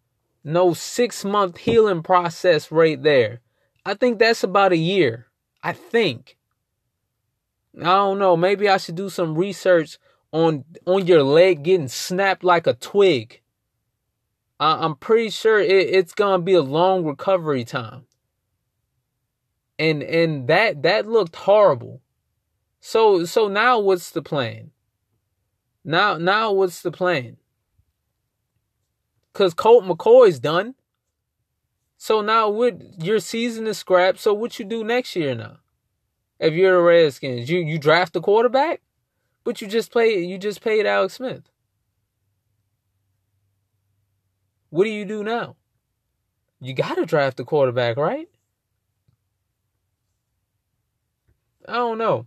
no 0.43 0.75
6 0.75 1.25
month 1.25 1.59
healing 1.59 2.03
process 2.03 2.73
right 2.73 3.01
there. 3.01 3.43
I 3.85 3.95
think 3.95 4.19
that's 4.19 4.43
about 4.43 4.73
a 4.73 4.77
year. 4.77 5.29
I 5.63 5.73
think. 5.73 6.37
I 7.79 7.85
don't 7.85 8.19
know, 8.19 8.37
maybe 8.37 8.69
I 8.69 8.77
should 8.77 8.97
do 8.97 9.09
some 9.09 9.39
research 9.39 9.99
on 10.33 10.65
on 10.85 11.07
your 11.07 11.23
leg 11.23 11.63
getting 11.63 11.87
snapped 11.87 12.43
like 12.43 12.67
a 12.67 12.75
twig. 12.75 13.41
I, 14.59 14.85
I'm 14.85 14.97
pretty 14.97 15.31
sure 15.31 15.61
it, 15.61 15.71
it's 15.71 16.13
gonna 16.13 16.43
be 16.43 16.55
a 16.55 16.61
long 16.61 17.05
recovery 17.05 17.65
time. 17.65 18.07
And 19.79 20.03
and 20.03 20.49
that 20.49 20.83
that 20.83 21.07
looked 21.07 21.37
horrible. 21.37 22.03
So 22.81 23.25
so 23.25 23.47
now 23.47 23.79
what's 23.79 24.11
the 24.11 24.23
plan? 24.23 24.73
Now 25.89 26.19
now 26.19 26.51
what's 26.51 26.83
the 26.83 26.91
plan? 26.91 27.37
Cause 29.33 29.55
Colt 29.55 29.85
McCoy's 29.85 30.41
done. 30.41 30.75
So 31.97 32.21
now 32.21 32.49
what 32.51 33.01
your 33.03 33.21
season 33.21 33.69
is 33.69 33.79
scrapped. 33.79 34.19
So 34.19 34.35
what 34.35 34.59
you 34.59 34.65
do 34.65 34.83
next 34.83 35.15
year 35.15 35.37
now? 35.37 35.59
If 36.41 36.55
you're 36.55 36.77
the 36.77 36.83
Redskins, 36.83 37.49
you 37.49 37.61
you 37.61 37.79
draft 37.79 38.15
the 38.15 38.21
quarterback? 38.21 38.83
But 39.45 39.63
you 39.63 39.69
just 39.69 39.93
play 39.93 40.19
you 40.19 40.39
just 40.39 40.61
paid 40.61 40.87
Alex 40.87 41.15
Smith. 41.15 41.45
What 44.71 44.85
do 44.85 44.91
you 44.91 45.05
do 45.05 45.23
now? 45.23 45.55
You 46.61 46.75
got 46.75 46.97
to 46.97 47.07
draft 47.07 47.37
the 47.37 47.45
quarterback, 47.45 47.97
right? 47.97 48.29
I 51.69 51.75
don't 51.75 51.99
know. 51.99 52.27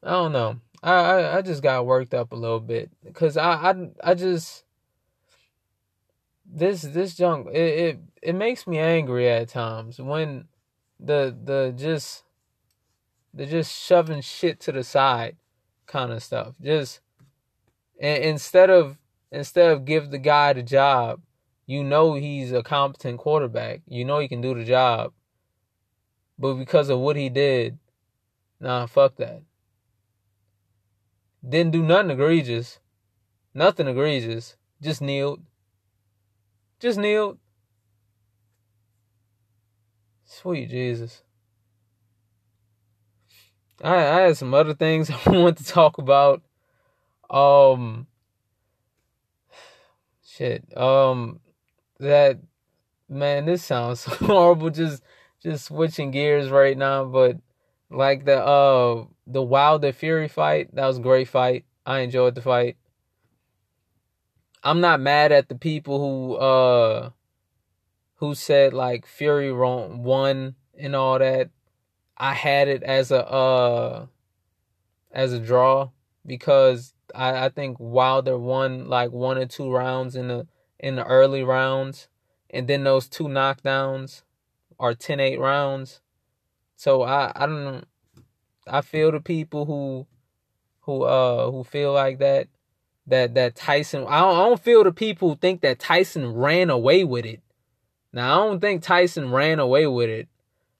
I 0.00 0.10
don't 0.10 0.32
know. 0.32 0.60
I, 0.84 0.92
I, 0.92 1.38
I 1.38 1.42
just 1.42 1.62
got 1.62 1.86
worked 1.86 2.14
up 2.14 2.32
a 2.32 2.36
little 2.36 2.60
bit 2.60 2.90
because 3.04 3.36
I, 3.38 3.52
I 3.70 3.88
I 4.12 4.14
just 4.14 4.64
this 6.46 6.82
this 6.82 7.16
junk 7.16 7.48
it, 7.52 7.58
it 7.58 8.00
it 8.22 8.34
makes 8.34 8.66
me 8.66 8.78
angry 8.78 9.28
at 9.30 9.48
times 9.48 9.98
when 9.98 10.46
the 11.00 11.36
the 11.44 11.74
just 11.76 12.24
the 13.32 13.46
just 13.46 13.72
shoving 13.72 14.20
shit 14.20 14.60
to 14.60 14.72
the 14.72 14.84
side 14.84 15.36
kind 15.86 16.12
of 16.12 16.22
stuff. 16.22 16.54
Just 16.62 17.00
instead 17.98 18.70
of 18.70 18.98
instead 19.32 19.70
of 19.72 19.86
give 19.86 20.10
the 20.10 20.18
guy 20.18 20.52
the 20.52 20.62
job, 20.62 21.20
You 21.66 21.82
know 21.82 22.14
he's 22.14 22.52
a 22.52 22.62
competent 22.62 23.18
quarterback. 23.18 23.80
You 23.88 24.04
know 24.04 24.18
he 24.18 24.28
can 24.28 24.42
do 24.42 24.54
the 24.54 24.64
job. 24.64 25.12
But 26.38 26.54
because 26.54 26.90
of 26.90 26.98
what 26.98 27.16
he 27.16 27.28
did, 27.30 27.78
nah, 28.60 28.86
fuck 28.86 29.16
that. 29.16 29.42
Didn't 31.46 31.72
do 31.72 31.82
nothing 31.82 32.10
egregious. 32.10 32.78
Nothing 33.52 33.86
egregious. 33.88 34.56
Just 34.80 35.02
kneeled. 35.02 35.42
Just 36.80 36.98
kneeled. 36.98 37.38
Sweet 40.24 40.70
Jesus. 40.70 41.22
I, 43.82 43.94
I 43.94 44.20
had 44.22 44.36
some 44.36 44.54
other 44.54 44.74
things 44.74 45.10
I 45.26 45.30
want 45.30 45.58
to 45.58 45.64
talk 45.64 45.98
about. 45.98 46.42
Um 47.28 48.06
shit. 50.26 50.64
Um 50.76 51.40
that 52.00 52.38
man, 53.08 53.44
this 53.44 53.62
sounds 53.62 54.04
horrible 54.06 54.70
just 54.70 55.02
just 55.42 55.66
switching 55.66 56.10
gears 56.10 56.50
right 56.50 56.76
now, 56.76 57.04
but 57.04 57.36
like 57.94 58.24
the 58.24 58.44
uh 58.44 59.04
the 59.26 59.42
Wilder 59.42 59.92
Fury 59.92 60.28
fight, 60.28 60.74
that 60.74 60.86
was 60.86 60.98
a 60.98 61.02
great 61.02 61.28
fight. 61.28 61.64
I 61.86 62.00
enjoyed 62.00 62.34
the 62.34 62.42
fight. 62.42 62.76
I'm 64.62 64.80
not 64.80 65.00
mad 65.00 65.32
at 65.32 65.48
the 65.48 65.54
people 65.54 65.98
who 65.98 66.34
uh 66.36 67.10
who 68.16 68.34
said 68.34 68.72
like 68.72 69.06
Fury 69.06 69.52
won 69.52 70.54
and 70.78 70.96
all 70.96 71.18
that. 71.18 71.50
I 72.16 72.34
had 72.34 72.68
it 72.68 72.82
as 72.82 73.10
a 73.10 73.26
uh 73.26 74.06
as 75.12 75.32
a 75.32 75.40
draw 75.40 75.90
because 76.26 76.94
I, 77.14 77.46
I 77.46 77.48
think 77.48 77.76
Wilder 77.78 78.38
won 78.38 78.88
like 78.88 79.12
one 79.12 79.38
or 79.38 79.46
two 79.46 79.70
rounds 79.70 80.16
in 80.16 80.28
the 80.28 80.46
in 80.78 80.96
the 80.96 81.04
early 81.04 81.42
rounds 81.42 82.08
and 82.54 82.68
then 82.68 82.84
those 82.84 83.08
two 83.08 83.24
knockdowns 83.24 84.22
are 84.78 84.94
10-8 84.94 85.38
rounds. 85.40 86.00
So 86.76 87.02
I 87.02 87.32
I 87.34 87.46
don't 87.46 87.84
I 88.66 88.80
feel 88.80 89.12
the 89.12 89.20
people 89.20 89.64
who 89.64 90.06
who 90.80 91.02
uh 91.02 91.50
who 91.50 91.64
feel 91.64 91.92
like 91.92 92.18
that 92.18 92.48
that 93.06 93.34
that 93.34 93.56
Tyson 93.56 94.04
I 94.08 94.20
don't, 94.20 94.34
I 94.36 94.48
don't 94.48 94.60
feel 94.60 94.84
the 94.84 94.92
people 94.92 95.30
who 95.30 95.36
think 95.36 95.60
that 95.62 95.78
Tyson 95.78 96.34
ran 96.34 96.70
away 96.70 97.04
with 97.04 97.24
it. 97.24 97.42
Now 98.12 98.42
I 98.42 98.48
don't 98.48 98.60
think 98.60 98.82
Tyson 98.82 99.30
ran 99.30 99.58
away 99.58 99.86
with 99.86 100.08
it. 100.08 100.28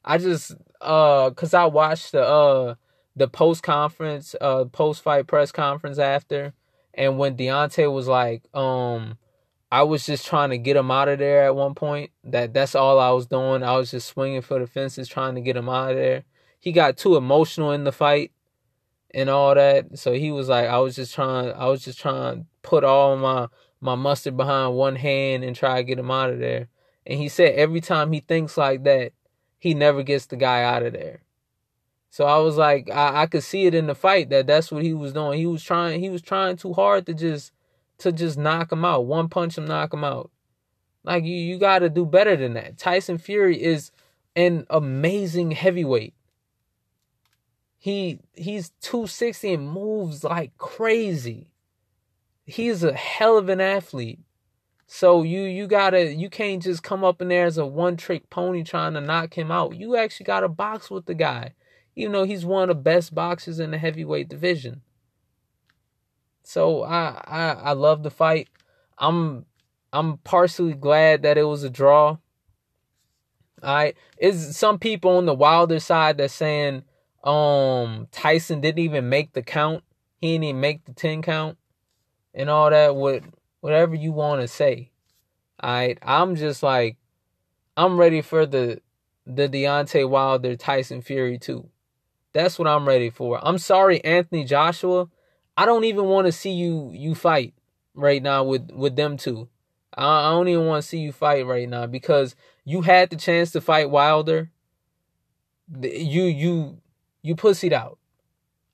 I 0.05 0.19
just 0.19 0.55
uh 0.81 1.31
cuz 1.31 1.55
I 1.55 1.67
watched 1.67 2.13
the 2.13 2.23
uh 2.23 2.75
the 3.17 3.29
post 3.29 3.63
conference 3.63 4.35
uh 4.41 4.65
post 4.65 5.03
fight 5.03 5.27
press 5.27 5.53
conference 5.53 5.99
after 5.99 6.53
and 6.93 7.19
when 7.19 7.37
Deontay 7.37 7.93
was 7.93 8.09
like 8.09 8.43
um 8.55 9.19
I 9.75 9.83
was 9.83 10.07
just 10.07 10.25
trying 10.25 10.51
to 10.51 10.57
get 10.57 10.77
him 10.77 10.93
out 10.93 11.09
of 11.09 11.19
there 11.19 11.47
at 11.47 11.57
one 11.57 11.75
point. 11.75 12.13
That 12.23 12.55
that's 12.55 12.77
all 12.77 13.01
I 13.01 13.11
was 13.11 13.27
doing. 13.27 13.65
I 13.65 13.77
was 13.77 13.91
just 13.91 14.07
swinging 14.07 14.41
for 14.41 14.61
the 14.61 14.69
fences 14.69 15.09
trying 15.09 15.35
to 15.35 15.41
get 15.41 15.57
him 15.57 15.69
out 15.69 15.91
of 15.91 15.97
there. 15.97 16.23
He 16.61 16.71
got 16.71 16.97
too 16.97 17.17
emotional 17.17 17.73
in 17.73 17.83
the 17.83 17.91
fight 17.91 18.31
and 19.13 19.29
all 19.29 19.53
that. 19.53 19.99
So 19.99 20.13
he 20.13 20.31
was 20.31 20.49
like, 20.49 20.69
I 20.69 20.79
was 20.79 20.95
just 20.95 21.13
trying, 21.13 21.53
I 21.55 21.67
was 21.67 21.85
just 21.85 21.99
trying 21.99 22.37
to 22.37 22.47
put 22.63 22.85
all 22.85 23.17
my 23.17 23.49
my 23.81 23.97
mustard 23.97 24.37
behind 24.37 24.77
one 24.77 24.95
hand 24.95 25.43
and 25.43 25.57
try 25.57 25.79
to 25.79 25.83
get 25.83 25.99
him 25.99 26.11
out 26.13 26.31
of 26.31 26.39
there. 26.39 26.69
And 27.05 27.19
he 27.19 27.29
said 27.29 27.57
every 27.57 27.81
time 27.81 28.13
he 28.13 28.21
thinks 28.21 28.57
like 28.57 28.85
that, 28.85 29.11
he 29.59 29.75
never 29.75 30.05
gets 30.05 30.27
the 30.27 30.37
guy 30.37 30.63
out 30.63 30.85
of 30.85 30.93
there. 30.93 31.23
So 32.11 32.27
I 32.27 32.39
was 32.39 32.57
like, 32.57 32.89
I, 32.93 33.23
I 33.23 33.27
could 33.27 33.43
see 33.43 33.67
it 33.67 33.75
in 33.75 33.89
the 33.89 33.97
fight 33.97 34.31
that 34.31 34.47
that's 34.47 34.71
what 34.71 34.85
he 34.85 34.95
was 34.95 35.15
doing. 35.15 35.37
He 35.37 35.47
was 35.47 35.65
trying, 35.65 35.99
he 35.99 36.11
was 36.11 36.23
trying 36.23 36.59
too 36.59 36.75
hard 36.75 37.07
to 37.07 37.15
just 37.15 37.51
to 38.05 38.13
just 38.13 38.39
knock 38.39 38.73
him 38.73 38.85
out, 38.85 39.07
one 39.07 39.29
punch 39.29 39.59
him, 39.59 39.67
knock 39.67 39.93
him 39.93 40.05
out. 40.05 40.31
Like 41.03 41.25
you, 41.25 41.37
you 41.37 41.59
got 41.59 41.81
to 41.81 41.91
do 41.91 42.07
better 42.07 42.37
than 42.37 42.55
that. 42.55 42.79
Tyson 42.79 43.19
Fury 43.19 43.63
is 43.63 43.91
an 44.35 44.67
amazing 44.71 45.51
heavyweight. 45.51 46.15
He 47.77 48.21
he's 48.33 48.71
260 48.81 49.53
and 49.53 49.71
moves 49.71 50.25
like 50.25 50.57
crazy. 50.57 51.51
He's 52.47 52.83
a 52.83 52.95
hell 52.95 53.37
of 53.37 53.49
an 53.51 53.61
athlete. 53.61 54.21
So 54.87 55.23
you 55.23 55.43
you 55.43 55.67
gotta 55.67 56.15
you 56.15 56.31
can't 56.31 56.63
just 56.63 56.83
come 56.83 57.05
up 57.05 57.21
in 57.21 57.29
there 57.29 57.45
as 57.45 57.59
a 57.59 57.67
one 57.67 57.97
trick 57.97 58.31
pony 58.31 58.63
trying 58.63 58.95
to 58.95 59.01
knock 59.01 59.37
him 59.37 59.51
out. 59.51 59.77
You 59.77 59.97
actually 59.97 60.25
gotta 60.25 60.49
box 60.49 60.91
with 60.91 61.07
the 61.07 61.15
guy, 61.15 61.55
even 61.95 62.13
though 62.13 62.25
he's 62.25 62.47
one 62.47 62.71
of 62.71 62.77
the 62.77 62.83
best 62.83 63.15
boxers 63.15 63.61
in 63.61 63.71
the 63.71 63.79
heavyweight 63.79 64.29
division. 64.29 64.83
So 66.45 66.85
I 66.85 67.21
I 67.27 67.49
I 67.53 67.73
love 67.73 68.03
the 68.03 68.11
fight. 68.11 68.49
I'm 68.99 69.47
I'm 69.93 70.19
partially 70.19 70.75
glad 70.75 71.23
that 71.23 71.39
it 71.39 71.45
was 71.45 71.65
a 71.65 71.71
draw. 71.71 72.19
All 73.63 73.75
right, 73.75 73.97
is 74.19 74.57
some 74.57 74.79
people 74.79 75.17
on 75.17 75.25
the 75.25 75.35
Wilder 75.35 75.81
side 75.81 76.19
that's 76.19 76.35
saying 76.35 76.85
um, 77.25 78.09
Tyson 78.13 78.61
didn't 78.61 78.81
even 78.81 79.09
make 79.09 79.33
the 79.33 79.43
count. 79.43 79.83
He 80.21 80.33
didn't 80.33 80.45
even 80.45 80.61
make 80.61 80.85
the 80.85 80.93
10 80.93 81.23
count 81.23 81.57
and 82.35 82.51
all 82.51 82.69
that. 82.71 82.95
What 82.95 83.23
whatever 83.61 83.95
you 83.95 84.13
want 84.13 84.43
to 84.43 84.49
say. 84.49 84.91
I 85.63 85.97
I'm 86.03 86.37
just 86.37 86.63
like 86.63 86.99
I'm 87.77 87.99
ready 87.99 88.21
for 88.21 88.45
the 88.45 88.83
the 89.27 89.49
Deontay 89.49 90.09
Wilder 90.09 90.57
Tyson 90.57 91.01
Fury 91.01 91.39
too. 91.39 91.71
That's 92.35 92.59
what 92.59 92.69
I'm 92.69 92.87
ready 92.87 93.09
for. 93.11 93.41
I'm 93.43 93.59
sorry, 93.59 94.05
Anthony 94.05 94.45
Joshua. 94.45 95.09
I 95.57 95.67
don't 95.67 95.85
even 95.85 96.07
want 96.07 96.27
to 96.27 96.33
see 96.33 96.51
you 96.51 96.91
you 96.93 97.15
fight 97.15 97.55
right 97.95 98.23
now 98.23 98.45
with 98.45 98.71
with 98.73 98.97
them 98.97 99.17
two. 99.17 99.49
I, 99.97 100.29
I 100.29 100.31
don't 100.31 100.49
even 100.49 100.67
want 100.67 100.83
to 100.83 100.89
see 100.89 100.99
you 100.99 101.13
fight 101.13 101.47
right 101.47 101.69
now 101.69 101.87
because 101.87 102.35
you 102.65 102.83
had 102.83 103.11
the 103.11 103.17
chance 103.17 103.53
to 103.53 103.61
fight 103.61 103.91
Wilder. 103.91 104.51
You 105.81 106.25
you 106.25 106.79
you 107.23 107.37
pussied 107.37 107.73
out. 107.73 107.99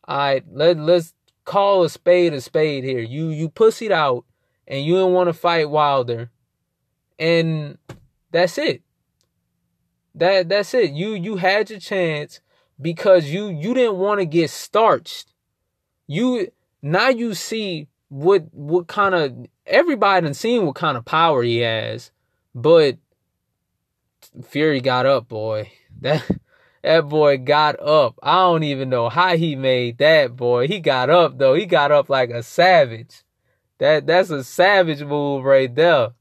All 0.08 0.18
right, 0.18 0.44
let 0.50 0.78
let's 0.78 1.14
call 1.44 1.84
a 1.84 1.90
spade 1.90 2.32
a 2.32 2.40
spade 2.40 2.84
here. 2.84 3.00
You 3.00 3.28
you 3.28 3.48
pussied 3.48 3.92
out, 3.92 4.24
and 4.66 4.84
you 4.84 4.94
didn't 4.94 5.12
want 5.12 5.28
to 5.28 5.34
fight 5.34 5.68
Wilder, 5.68 6.30
and 7.18 7.78
that's 8.30 8.56
it. 8.58 8.82
That 10.14 10.48
that's 10.48 10.74
it. 10.74 10.92
You 10.92 11.10
you 11.10 11.36
had 11.36 11.70
your 11.70 11.78
chance 11.78 12.40
because 12.80 13.26
you 13.26 13.48
you 13.48 13.74
didn't 13.74 13.98
want 13.98 14.20
to 14.20 14.26
get 14.26 14.50
starched. 14.50 15.32
You 16.06 16.48
now 16.82 17.08
you 17.08 17.34
see 17.34 17.88
what 18.08 18.46
what 18.52 18.86
kind 18.86 19.14
of 19.14 19.46
everybody 19.66 20.24
done 20.24 20.34
seen 20.34 20.66
what 20.66 20.74
kind 20.74 20.96
of 20.96 21.04
power 21.04 21.42
he 21.42 21.58
has, 21.58 22.10
but 22.54 22.98
Fury 24.44 24.80
got 24.80 25.06
up, 25.06 25.28
boy. 25.28 25.72
That 26.02 26.24
that 26.82 27.08
boy 27.10 27.36
got 27.36 27.78
up. 27.78 28.18
I 28.22 28.36
don't 28.36 28.62
even 28.62 28.88
know 28.88 29.10
how 29.10 29.36
he 29.36 29.54
made 29.54 29.98
that 29.98 30.34
boy. 30.34 30.66
He 30.66 30.80
got 30.80 31.10
up 31.10 31.36
though. 31.36 31.52
He 31.52 31.66
got 31.66 31.92
up 31.92 32.08
like 32.08 32.30
a 32.30 32.42
savage. 32.42 33.22
That 33.76 34.06
that's 34.06 34.30
a 34.30 34.42
savage 34.42 35.02
move 35.02 35.44
right 35.44 35.74
there. 35.74 36.12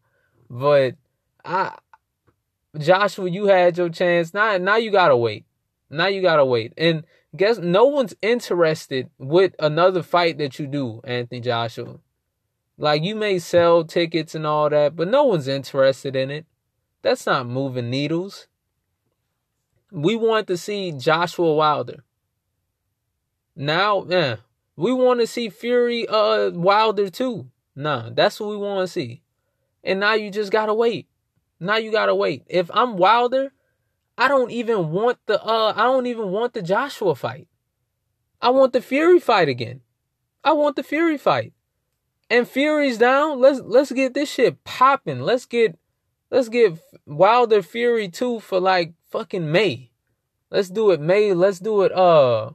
But 0.50 0.96
I 1.46 1.78
Joshua, 2.78 3.30
you 3.30 3.46
had 3.46 3.78
your 3.78 3.88
chance. 3.88 4.34
Now 4.34 4.58
now 4.58 4.76
you 4.76 4.92
gotta 4.92 5.16
wait. 5.16 5.46
Now 5.90 6.08
you 6.08 6.22
gotta 6.22 6.44
wait. 6.44 6.74
And 6.78 7.06
guess 7.36 7.58
no 7.58 7.86
one's 7.86 8.16
interested 8.22 9.10
with 9.18 9.54
another 9.60 10.04
fight 10.04 10.38
that 10.40 10.60
you 10.60 10.68
do, 10.68 11.02
Anthony 11.04 11.42
Joshua. 11.42 12.00
Like 12.78 13.04
you 13.04 13.16
may 13.16 13.40
sell 13.40 13.84
tickets 13.84 14.36
and 14.36 14.48
all 14.48 14.70
that, 14.70 14.96
but 14.96 15.10
no 15.10 15.26
one's 15.26 15.48
interested 15.48 16.16
in 16.16 16.32
it. 16.32 16.46
That's 17.02 17.26
not 17.26 17.48
moving 17.48 17.90
needles. 17.90 18.48
We 19.92 20.16
want 20.16 20.48
to 20.48 20.58
see 20.58 20.92
Joshua 20.92 21.54
Wilder. 21.54 22.04
Now, 23.56 24.06
yeah, 24.08 24.38
we 24.76 24.94
want 24.94 25.20
to 25.20 25.28
see 25.28 25.50
Fury 25.50 26.08
uh 26.08 26.52
Wilder 26.52 27.10
too. 27.10 27.50
Nah, 27.76 28.10
that's 28.12 28.40
what 28.40 28.50
we 28.50 28.58
want 28.58 28.82
to 28.82 28.88
see. 28.88 29.22
And 29.84 30.00
now 30.00 30.14
you 30.14 30.32
just 30.32 30.52
gotta 30.52 30.74
wait. 30.74 31.08
Now 31.60 31.78
you 31.78 31.92
gotta 31.92 32.16
wait. 32.16 32.44
If 32.48 32.72
I'm 32.74 32.96
Wilder, 32.96 33.52
I 34.20 34.28
don't 34.28 34.52
even 34.52 34.92
want 34.92 35.18
the 35.28 35.42
uh 35.42 35.72
I 35.74 35.84
don't 35.84 36.06
even 36.06 36.30
want 36.30 36.54
the 36.54 36.62
Joshua 36.62 37.16
fight. 37.16 37.48
I 38.42 38.50
want 38.50 38.74
the 38.74 38.82
Fury 38.82 39.18
fight 39.22 39.48
again. 39.48 39.80
I 40.44 40.52
want 40.52 40.76
the 40.76 40.84
Fury 40.84 41.18
fight. 41.18 41.54
And 42.30 42.46
Fury's 42.46 42.98
down. 42.98 43.40
Let's 43.40 43.62
let's 43.62 43.94
get 43.94 44.14
this 44.14 44.30
shit 44.30 44.62
popping. 44.66 45.22
Let's 45.22 45.46
get 45.46 45.80
let's 46.30 46.50
get 46.50 46.78
Wilder 47.06 47.62
Fury 47.62 48.10
2 48.10 48.42
for 48.42 48.60
like 48.60 48.94
fucking 49.10 49.50
May. 49.50 49.90
Let's 50.52 50.70
do 50.70 50.92
it 50.92 51.00
May. 51.00 51.34
Let's 51.34 51.60
do 51.60 51.84
it 51.84 51.94
uh 51.94 52.52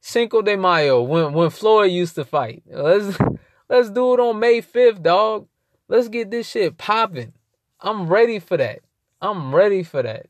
Cinco 0.00 0.40
de 0.40 0.56
Mayo 0.56 1.02
when 1.02 1.34
when 1.34 1.50
Floyd 1.50 1.90
used 1.90 2.14
to 2.14 2.24
fight. 2.24 2.62
Let's 2.66 3.18
let's 3.68 3.90
do 3.90 4.14
it 4.14 4.20
on 4.20 4.40
May 4.40 4.62
5th, 4.62 5.02
dog. 5.02 5.46
Let's 5.88 6.08
get 6.08 6.30
this 6.30 6.48
shit 6.48 6.78
popping. 6.78 7.34
I'm 7.80 8.08
ready 8.08 8.38
for 8.38 8.56
that. 8.56 8.80
I'm 9.20 9.54
ready 9.54 9.82
for 9.82 10.02
that. 10.02 10.28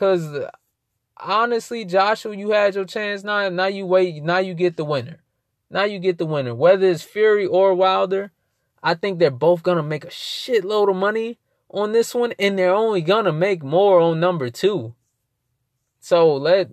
Cause 0.00 0.46
honestly, 1.18 1.84
Joshua, 1.84 2.34
you 2.34 2.52
had 2.52 2.74
your 2.74 2.86
chance. 2.86 3.22
Now 3.22 3.50
now 3.50 3.66
you 3.66 3.84
wait. 3.84 4.22
Now 4.22 4.38
you 4.38 4.54
get 4.54 4.78
the 4.78 4.84
winner. 4.84 5.18
Now 5.68 5.84
you 5.84 5.98
get 5.98 6.16
the 6.16 6.24
winner. 6.24 6.54
Whether 6.54 6.86
it's 6.86 7.02
Fury 7.02 7.44
or 7.44 7.74
Wilder, 7.74 8.32
I 8.82 8.94
think 8.94 9.18
they're 9.18 9.30
both 9.30 9.62
gonna 9.62 9.82
make 9.82 10.06
a 10.06 10.08
shitload 10.08 10.88
of 10.88 10.96
money 10.96 11.38
on 11.68 11.92
this 11.92 12.14
one, 12.14 12.32
and 12.38 12.58
they're 12.58 12.74
only 12.74 13.02
gonna 13.02 13.30
make 13.30 13.62
more 13.62 14.00
on 14.00 14.20
number 14.20 14.48
two. 14.48 14.94
So 16.00 16.34
let 16.34 16.70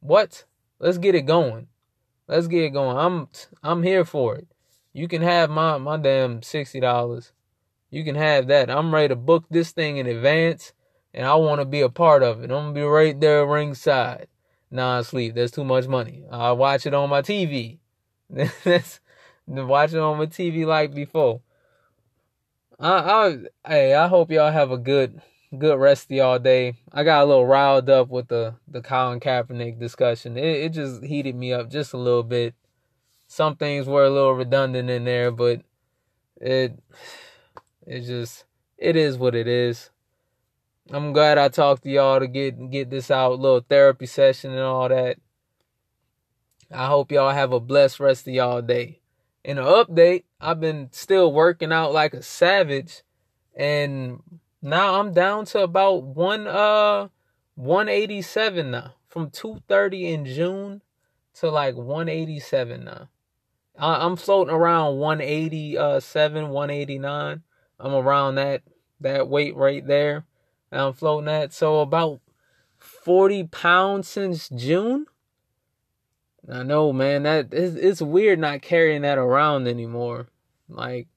what? 0.00 0.44
Let's 0.80 0.98
get 0.98 1.14
it 1.14 1.22
going. 1.22 1.68
Let's 2.26 2.48
get 2.48 2.64
it 2.64 2.70
going. 2.70 2.98
I'm 2.98 3.28
I'm 3.62 3.84
here 3.84 4.04
for 4.04 4.34
it. 4.34 4.48
You 4.92 5.06
can 5.06 5.22
have 5.22 5.48
my 5.48 5.78
my 5.78 5.96
damn 5.96 6.42
sixty 6.42 6.80
dollars. 6.80 7.30
You 7.88 8.02
can 8.02 8.16
have 8.16 8.48
that. 8.48 8.68
I'm 8.68 8.92
ready 8.92 9.10
to 9.10 9.16
book 9.16 9.44
this 9.48 9.70
thing 9.70 9.98
in 9.98 10.08
advance, 10.08 10.72
and 11.14 11.26
I 11.26 11.34
want 11.34 11.60
to 11.60 11.64
be 11.64 11.80
a 11.80 11.88
part 11.88 12.22
of 12.22 12.40
it. 12.40 12.44
I'm 12.44 12.48
gonna 12.50 12.72
be 12.72 12.82
right 12.82 13.18
there 13.18 13.46
ringside. 13.46 14.28
Nah, 14.70 15.02
sleep. 15.02 15.34
That's 15.34 15.52
too 15.52 15.64
much 15.64 15.86
money. 15.86 16.24
I'll 16.30 16.56
watch 16.56 16.86
it 16.86 16.94
on 16.94 17.10
my 17.10 17.22
TV. 17.22 17.78
That's 18.64 19.00
watch 19.46 19.92
it 19.92 19.98
on 19.98 20.18
my 20.18 20.26
TV 20.26 20.64
like 20.64 20.94
before. 20.94 21.42
I, 22.80 22.90
I, 22.90 23.38
hey, 23.68 23.94
I 23.94 24.08
hope 24.08 24.30
y'all 24.30 24.50
have 24.50 24.70
a 24.70 24.78
good, 24.78 25.20
good 25.56 25.78
rest 25.78 26.06
of 26.06 26.16
y'all 26.16 26.38
day. 26.38 26.78
I 26.92 27.04
got 27.04 27.22
a 27.22 27.26
little 27.26 27.46
riled 27.46 27.90
up 27.90 28.08
with 28.08 28.28
the 28.28 28.54
the 28.66 28.80
Colin 28.80 29.20
Kaepernick 29.20 29.78
discussion. 29.78 30.36
It, 30.36 30.44
it 30.44 30.68
just 30.70 31.04
heated 31.04 31.36
me 31.36 31.52
up 31.52 31.70
just 31.70 31.92
a 31.92 31.98
little 31.98 32.22
bit. 32.22 32.54
Some 33.26 33.56
things 33.56 33.86
were 33.86 34.04
a 34.04 34.10
little 34.10 34.32
redundant 34.32 34.90
in 34.90 35.04
there, 35.04 35.30
but 35.30 35.62
it, 36.40 36.78
it 37.86 38.00
just, 38.00 38.44
it 38.76 38.96
is 38.96 39.16
what 39.16 39.34
it 39.34 39.46
is. 39.46 39.90
I'm 40.92 41.14
glad 41.14 41.38
I 41.38 41.48
talked 41.48 41.84
to 41.84 41.90
y'all 41.90 42.20
to 42.20 42.26
get 42.26 42.70
get 42.70 42.90
this 42.90 43.10
out, 43.10 43.40
little 43.40 43.64
therapy 43.66 44.04
session 44.04 44.50
and 44.50 44.60
all 44.60 44.90
that. 44.90 45.16
I 46.70 46.86
hope 46.86 47.10
y'all 47.10 47.32
have 47.32 47.52
a 47.52 47.60
blessed 47.60 47.98
rest 47.98 48.28
of 48.28 48.34
y'all 48.34 48.60
day. 48.60 49.00
In 49.42 49.56
an 49.56 49.64
update, 49.64 50.24
I've 50.38 50.60
been 50.60 50.90
still 50.92 51.32
working 51.32 51.72
out 51.72 51.94
like 51.94 52.12
a 52.12 52.22
savage, 52.22 53.02
and 53.56 54.22
now 54.60 55.00
I'm 55.00 55.14
down 55.14 55.46
to 55.46 55.62
about 55.62 56.02
one 56.02 56.46
uh 56.46 57.08
187 57.54 58.70
now. 58.70 58.94
From 59.08 59.30
230 59.30 60.12
in 60.12 60.26
June 60.26 60.82
to 61.34 61.50
like 61.50 61.74
187 61.74 62.84
now. 62.84 63.08
I, 63.78 64.04
am 64.04 64.16
floating 64.16 64.54
around 64.54 64.98
187, 64.98 66.48
189. 66.50 67.42
I'm 67.80 67.94
around 67.94 68.34
that 68.34 68.62
that 69.00 69.28
weight 69.28 69.56
right 69.56 69.86
there. 69.86 70.26
I'm 70.72 70.92
floating 70.92 71.28
at. 71.28 71.52
So 71.52 71.80
about 71.80 72.20
40 72.78 73.44
pounds 73.44 74.08
since 74.08 74.48
June. 74.48 75.06
I 76.50 76.62
know, 76.62 76.92
man. 76.92 77.22
That 77.24 77.52
it's, 77.52 77.76
it's 77.76 78.02
weird 78.02 78.38
not 78.38 78.62
carrying 78.62 79.02
that 79.02 79.18
around 79.18 79.68
anymore. 79.68 80.28
Like 80.68 81.08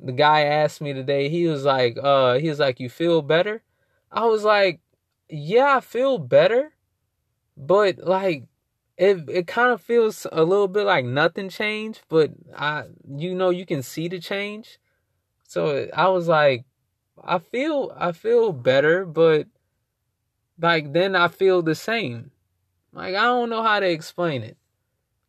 the 0.00 0.12
guy 0.12 0.42
asked 0.42 0.80
me 0.80 0.92
today, 0.92 1.28
he 1.28 1.46
was 1.46 1.64
like, 1.64 1.98
uh, 2.02 2.38
he 2.38 2.48
was 2.48 2.58
like, 2.58 2.80
You 2.80 2.88
feel 2.88 3.22
better? 3.22 3.62
I 4.10 4.24
was 4.26 4.44
like, 4.44 4.80
Yeah, 5.28 5.76
I 5.76 5.80
feel 5.80 6.18
better. 6.18 6.72
But 7.56 7.98
like 7.98 8.44
it 8.96 9.28
it 9.28 9.46
kind 9.46 9.72
of 9.72 9.80
feels 9.80 10.26
a 10.30 10.44
little 10.44 10.68
bit 10.68 10.84
like 10.84 11.04
nothing 11.04 11.48
changed, 11.48 12.02
but 12.08 12.30
I 12.56 12.84
you 13.16 13.34
know 13.34 13.50
you 13.50 13.66
can 13.66 13.82
see 13.82 14.08
the 14.08 14.20
change. 14.20 14.78
So 15.46 15.88
I 15.94 16.08
was 16.08 16.28
like, 16.28 16.64
I 17.22 17.38
feel 17.38 17.92
I 17.96 18.12
feel 18.12 18.52
better, 18.52 19.04
but 19.04 19.46
like 20.60 20.92
then 20.92 21.16
I 21.16 21.28
feel 21.28 21.62
the 21.62 21.74
same. 21.74 22.30
Like 22.92 23.14
I 23.14 23.22
don't 23.22 23.50
know 23.50 23.62
how 23.62 23.80
to 23.80 23.88
explain 23.88 24.42
it. 24.42 24.56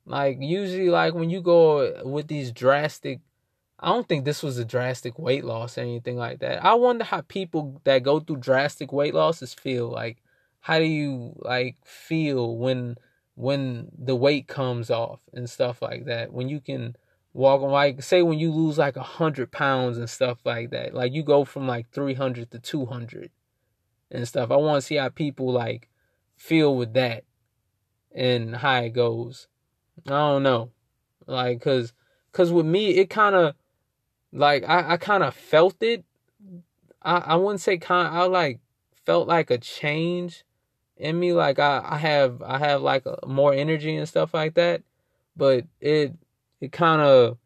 Like 0.06 0.38
usually 0.40 0.90
like 0.90 1.14
when 1.14 1.30
you 1.30 1.42
go 1.42 2.04
with 2.04 2.28
these 2.28 2.52
drastic 2.52 3.20
I 3.80 3.90
don't 3.90 4.08
think 4.08 4.24
this 4.24 4.42
was 4.42 4.58
a 4.58 4.66
drastic 4.66 5.20
weight 5.20 5.44
loss 5.44 5.78
or 5.78 5.82
anything 5.82 6.16
like 6.16 6.40
that. 6.40 6.64
I 6.64 6.76
wonder 6.76 7.04
how 7.04 7.22
people 7.22 7.82
that 7.84 8.04
go 8.04 8.20
through 8.20 8.38
drastic 8.38 8.92
weight 8.92 9.14
losses 9.14 9.54
feel. 9.54 9.90
Like 9.90 10.18
how 10.62 10.80
do 10.80 10.86
you 10.86 11.34
like 11.40 11.76
feel 11.86 12.58
when 12.58 12.98
when 13.36 13.92
the 13.98 14.16
weight 14.16 14.48
comes 14.48 14.90
off 14.90 15.20
and 15.34 15.50
stuff 15.50 15.82
like 15.82 16.06
that? 16.06 16.32
When 16.32 16.50
you 16.50 16.60
can 16.60 16.96
walk 17.36 17.62
like 17.62 18.02
say 18.02 18.22
when 18.22 18.40
you 18.40 18.50
lose 18.50 18.78
like 18.78 18.96
a 18.96 19.04
hundred 19.04 19.52
pounds 19.52 19.98
and 19.98 20.10
stuff 20.10 20.40
like 20.46 20.70
that 20.70 20.94
like 20.94 21.12
you 21.12 21.22
go 21.22 21.44
from 21.44 21.68
like 21.68 21.90
300 21.92 22.50
to 22.50 22.60
200 22.60 23.30
and 24.12 24.28
stuff. 24.28 24.52
I 24.52 24.56
want 24.56 24.82
to 24.82 24.86
see 24.86 24.96
how 24.96 25.10
people 25.10 25.52
like 25.52 25.90
feel 26.36 26.76
with 26.76 26.94
that 26.94 27.24
and 28.14 28.56
how 28.56 28.78
it 28.82 28.90
goes. 28.90 29.48
I 30.08 30.12
don't 30.12 30.44
know. 30.44 30.72
Like 31.28 31.60
because 31.60 31.94
because 32.32 32.52
with 32.52 32.66
me 32.66 32.92
it 32.98 33.10
kind 33.10 33.36
of 33.36 33.56
like 34.32 34.64
i, 34.68 34.94
I 34.94 34.98
kind 34.98 35.24
of 35.24 35.34
felt 35.34 35.82
it. 35.82 36.04
I 37.02 37.18
i 37.18 37.36
wouldn't 37.36 37.62
say 37.62 37.78
kind 37.78 38.16
i 38.16 38.24
like 38.24 38.60
felt 39.06 39.28
like 39.28 39.52
a 39.52 39.58
change 39.58 40.44
in 40.98 41.20
me. 41.20 41.34
Like 41.34 41.60
i 41.60 41.82
i 41.84 41.98
have 41.98 42.42
i 42.42 42.60
have 42.60 42.82
like 42.82 43.06
a, 43.06 43.18
more 43.28 43.54
energy 43.54 43.96
and 43.96 44.08
stuff 44.08 44.34
like 44.34 44.54
that 44.56 44.84
but 45.38 45.66
it 45.82 46.14
it 46.66 46.72
kind 46.72 47.02
of 47.02 47.38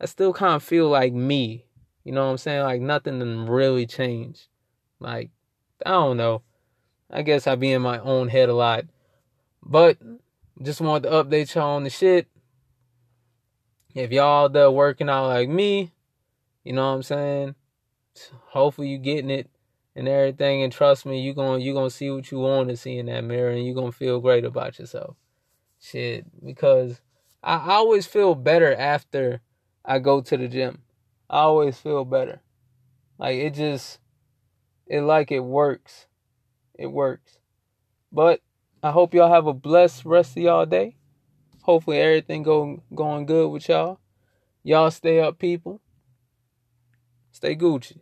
I 0.00 0.06
still 0.06 0.32
kind 0.32 0.54
of 0.54 0.62
feel 0.62 0.88
like 0.88 1.12
me. 1.12 1.64
You 2.04 2.12
know 2.12 2.24
what 2.24 2.30
I'm 2.30 2.38
saying? 2.38 2.62
Like 2.62 2.80
nothing 2.80 3.46
really 3.46 3.86
changed. 3.86 4.46
Like 5.00 5.30
I 5.84 5.90
don't 5.90 6.16
know. 6.16 6.42
I 7.10 7.22
guess 7.22 7.46
I 7.46 7.56
be 7.56 7.72
in 7.72 7.82
my 7.82 7.98
own 7.98 8.28
head 8.28 8.48
a 8.48 8.54
lot. 8.54 8.84
But 9.62 9.98
just 10.62 10.80
wanted 10.80 11.08
to 11.08 11.14
update 11.14 11.54
y'all 11.54 11.76
on 11.76 11.84
the 11.84 11.90
shit. 11.90 12.28
If 13.94 14.12
y'all 14.12 14.48
there 14.48 14.70
working 14.70 15.08
out 15.08 15.26
like 15.26 15.48
me, 15.48 15.92
you 16.62 16.72
know 16.72 16.88
what 16.88 16.96
I'm 16.96 17.02
saying? 17.02 17.54
Hopefully 18.48 18.88
you 18.88 18.98
getting 18.98 19.30
it 19.30 19.50
and 19.96 20.06
everything 20.06 20.62
and 20.62 20.72
trust 20.72 21.06
me, 21.06 21.20
you 21.20 21.34
going 21.34 21.60
you 21.62 21.72
going 21.72 21.88
to 21.88 21.94
see 21.94 22.10
what 22.10 22.30
you 22.30 22.38
want 22.38 22.68
to 22.68 22.76
see 22.76 22.98
in 22.98 23.06
that 23.06 23.24
mirror 23.24 23.50
and 23.50 23.64
you 23.64 23.74
going 23.74 23.90
to 23.90 23.96
feel 23.96 24.20
great 24.20 24.44
about 24.44 24.78
yourself. 24.78 25.16
Shit, 25.80 26.26
because 26.44 27.00
I 27.42 27.74
always 27.74 28.06
feel 28.06 28.34
better 28.34 28.74
after 28.74 29.40
I 29.84 29.98
go 30.00 30.20
to 30.20 30.36
the 30.36 30.48
gym. 30.48 30.82
I 31.30 31.40
always 31.40 31.78
feel 31.78 32.04
better. 32.04 32.42
Like 33.18 33.36
it 33.36 33.54
just 33.54 34.00
it 34.86 35.02
like 35.02 35.30
it 35.30 35.40
works. 35.40 36.06
It 36.74 36.86
works. 36.86 37.38
But 38.10 38.40
I 38.82 38.90
hope 38.90 39.14
y'all 39.14 39.32
have 39.32 39.46
a 39.46 39.52
blessed 39.52 40.04
rest 40.04 40.36
of 40.36 40.42
y'all 40.42 40.66
day. 40.66 40.96
Hopefully 41.62 41.98
everything 41.98 42.42
go 42.42 42.82
going 42.94 43.26
good 43.26 43.48
with 43.48 43.68
y'all. 43.68 44.00
Y'all 44.62 44.90
stay 44.90 45.20
up 45.20 45.38
people. 45.38 45.80
Stay 47.32 47.54
Gucci. 47.54 48.00